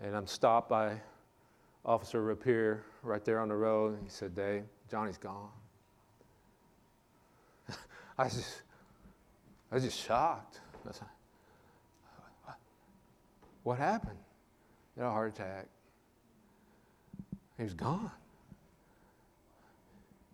[0.00, 0.96] and I'm stopped by
[1.84, 3.98] Officer Rapier right there on the road.
[4.02, 5.50] He said, Dave, Johnny's gone.
[8.18, 8.62] I was just,
[9.70, 10.60] I was just shocked.
[13.64, 14.18] What happened?
[14.94, 15.66] He had a heart attack.
[17.56, 18.10] He was gone.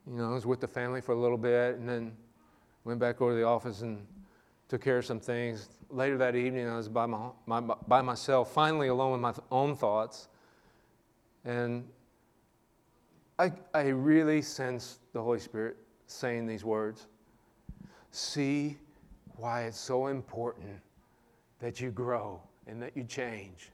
[0.07, 2.13] You know, I was with the family for a little bit and then
[2.85, 4.05] went back over to the office and
[4.69, 5.69] took care of some things.
[5.91, 9.77] Later that evening, I was by, my, my, by myself, finally alone with my own
[9.77, 10.29] thoughts.
[11.45, 11.87] And
[13.39, 15.77] I, I really sense the Holy Spirit
[16.07, 17.07] saying these words.
[18.11, 18.77] See
[19.37, 20.81] why it's so important
[21.61, 23.71] that you grow and that you change.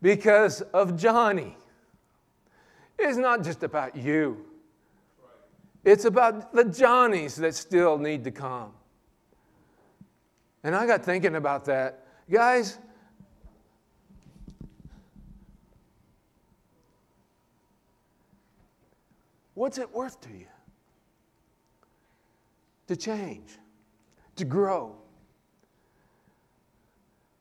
[0.00, 1.56] Because of Johnny.
[2.98, 4.44] It's not just about you,
[5.84, 8.72] it's about the Johnnies that still need to come.
[10.62, 12.04] And I got thinking about that.
[12.30, 12.78] Guys,
[19.54, 20.46] What's it worth to you?
[22.86, 23.58] To change,
[24.36, 24.99] to grow.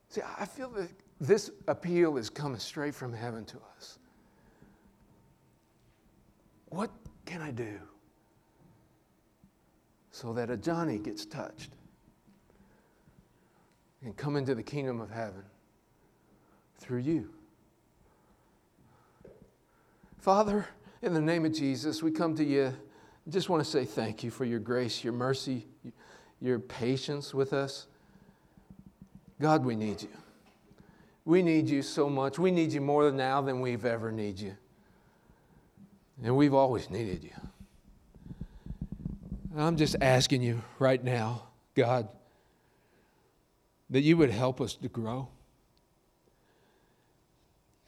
[0.09, 0.89] See, I feel that
[1.21, 3.99] this appeal is coming straight from heaven to us.
[6.69, 6.89] What
[7.25, 7.79] can I do
[10.11, 11.71] so that a Johnny gets touched
[14.03, 15.43] and come into the kingdom of heaven
[16.77, 17.29] through you?
[20.17, 20.67] Father,
[21.01, 22.73] in the name of Jesus, we come to you.
[23.29, 25.67] Just want to say thank you for your grace, your mercy,
[26.41, 27.87] your patience with us.
[29.41, 30.09] God, we need you.
[31.25, 32.39] We need you so much.
[32.39, 34.55] We need you more now than we've ever need you.
[36.23, 37.29] And we've always needed you.
[39.57, 41.43] I'm just asking you right now,
[41.75, 42.07] God,
[43.89, 45.29] that you would help us to grow.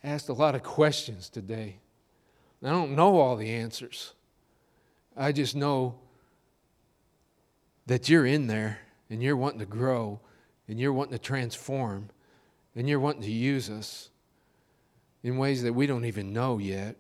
[0.04, 1.78] Asked a lot of questions today.
[2.64, 4.14] I don't know all the answers.
[5.16, 5.96] I just know
[7.88, 8.80] that you're in there
[9.10, 10.20] and you're wanting to grow
[10.72, 12.10] and you're wanting to transform
[12.78, 14.10] and you're wanting to use us
[15.22, 16.96] in ways that we don't even know yet.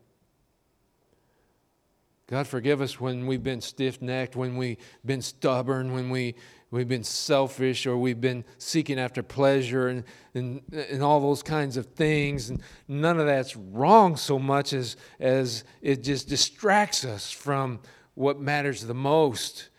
[2.27, 6.35] God, forgive us when we've been stiff necked, when we've been stubborn, when we,
[6.69, 10.03] we've been selfish, or we've been seeking after pleasure and,
[10.33, 12.49] and, and all those kinds of things.
[12.49, 17.79] And none of that's wrong so much as, as it just distracts us from
[18.15, 19.69] what matters the most.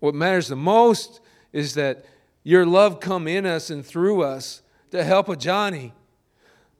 [0.00, 1.20] What matters the most
[1.52, 2.04] is that
[2.46, 5.92] your love come in us and through us to help a Johnny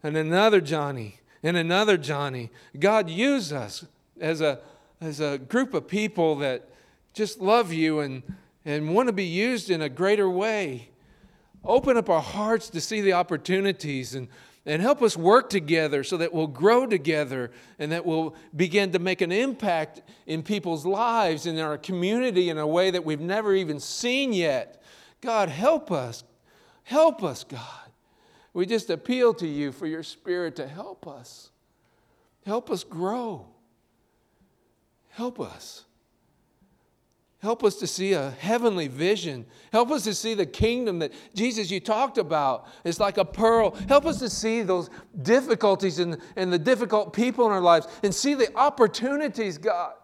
[0.00, 2.50] and another Johnny and another Johnny.
[2.78, 3.84] God, use us
[4.20, 4.60] as a
[5.00, 6.68] as a group of people that
[7.12, 8.22] just love you and,
[8.64, 10.90] and want to be used in a greater way.
[11.64, 14.28] Open up our hearts to see the opportunities and,
[14.64, 17.50] and help us work together so that we'll grow together
[17.80, 22.56] and that we'll begin to make an impact in people's lives, in our community, in
[22.56, 24.75] a way that we've never even seen yet.
[25.26, 26.22] God, help us.
[26.84, 27.90] Help us, God.
[28.52, 31.50] We just appeal to you for your spirit to help us.
[32.44, 33.44] Help us grow.
[35.08, 35.84] Help us.
[37.40, 39.46] Help us to see a heavenly vision.
[39.72, 43.74] Help us to see the kingdom that Jesus you talked about is like a pearl.
[43.88, 44.90] Help us to see those
[45.22, 49.94] difficulties and, and the difficult people in our lives and see the opportunities, God,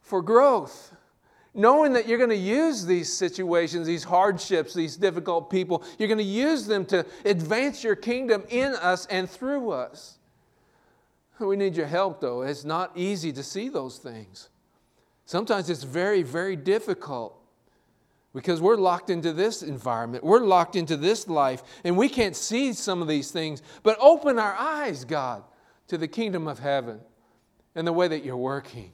[0.00, 0.93] for growth.
[1.54, 6.18] Knowing that you're going to use these situations, these hardships, these difficult people, you're going
[6.18, 10.18] to use them to advance your kingdom in us and through us.
[11.38, 12.42] We need your help, though.
[12.42, 14.48] It's not easy to see those things.
[15.26, 17.36] Sometimes it's very, very difficult
[18.34, 20.24] because we're locked into this environment.
[20.24, 23.62] We're locked into this life, and we can't see some of these things.
[23.82, 25.44] But open our eyes, God,
[25.88, 27.00] to the kingdom of heaven
[27.74, 28.92] and the way that you're working.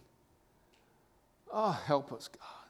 [1.53, 2.61] Oh, help us, God.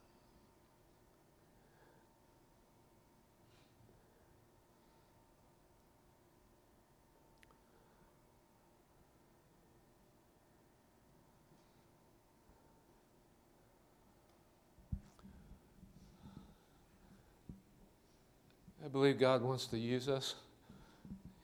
[18.82, 20.34] I believe God wants to use us.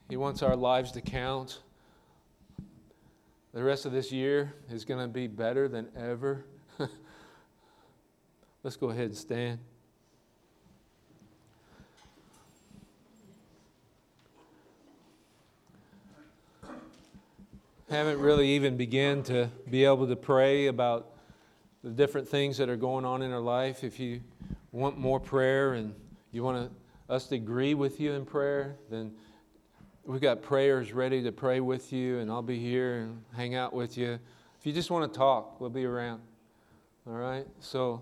[0.09, 1.59] He wants our lives to count.
[3.53, 6.45] The rest of this year is going to be better than ever.
[8.63, 9.59] Let's go ahead and stand.
[17.89, 21.07] Haven't really even begun to be able to pray about
[21.83, 23.83] the different things that are going on in our life.
[23.83, 24.21] If you
[24.73, 25.95] want more prayer and
[26.31, 26.75] you want to
[27.09, 29.13] us to agree with you in prayer, then
[30.05, 33.73] we've got prayers ready to pray with you, and I'll be here and hang out
[33.73, 34.19] with you.
[34.59, 36.21] If you just want to talk, we'll be around.
[37.07, 37.47] All right?
[37.61, 38.01] So,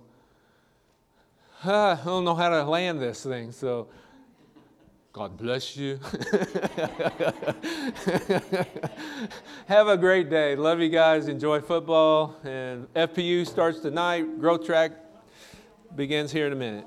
[1.67, 3.87] I don't know how to land this thing, so
[5.11, 5.99] God bless you.
[9.65, 10.55] Have a great day.
[10.55, 11.27] Love you guys.
[11.27, 12.35] Enjoy football.
[12.43, 14.39] And FPU starts tonight.
[14.39, 14.91] Growth track
[15.95, 16.85] begins here in a minute.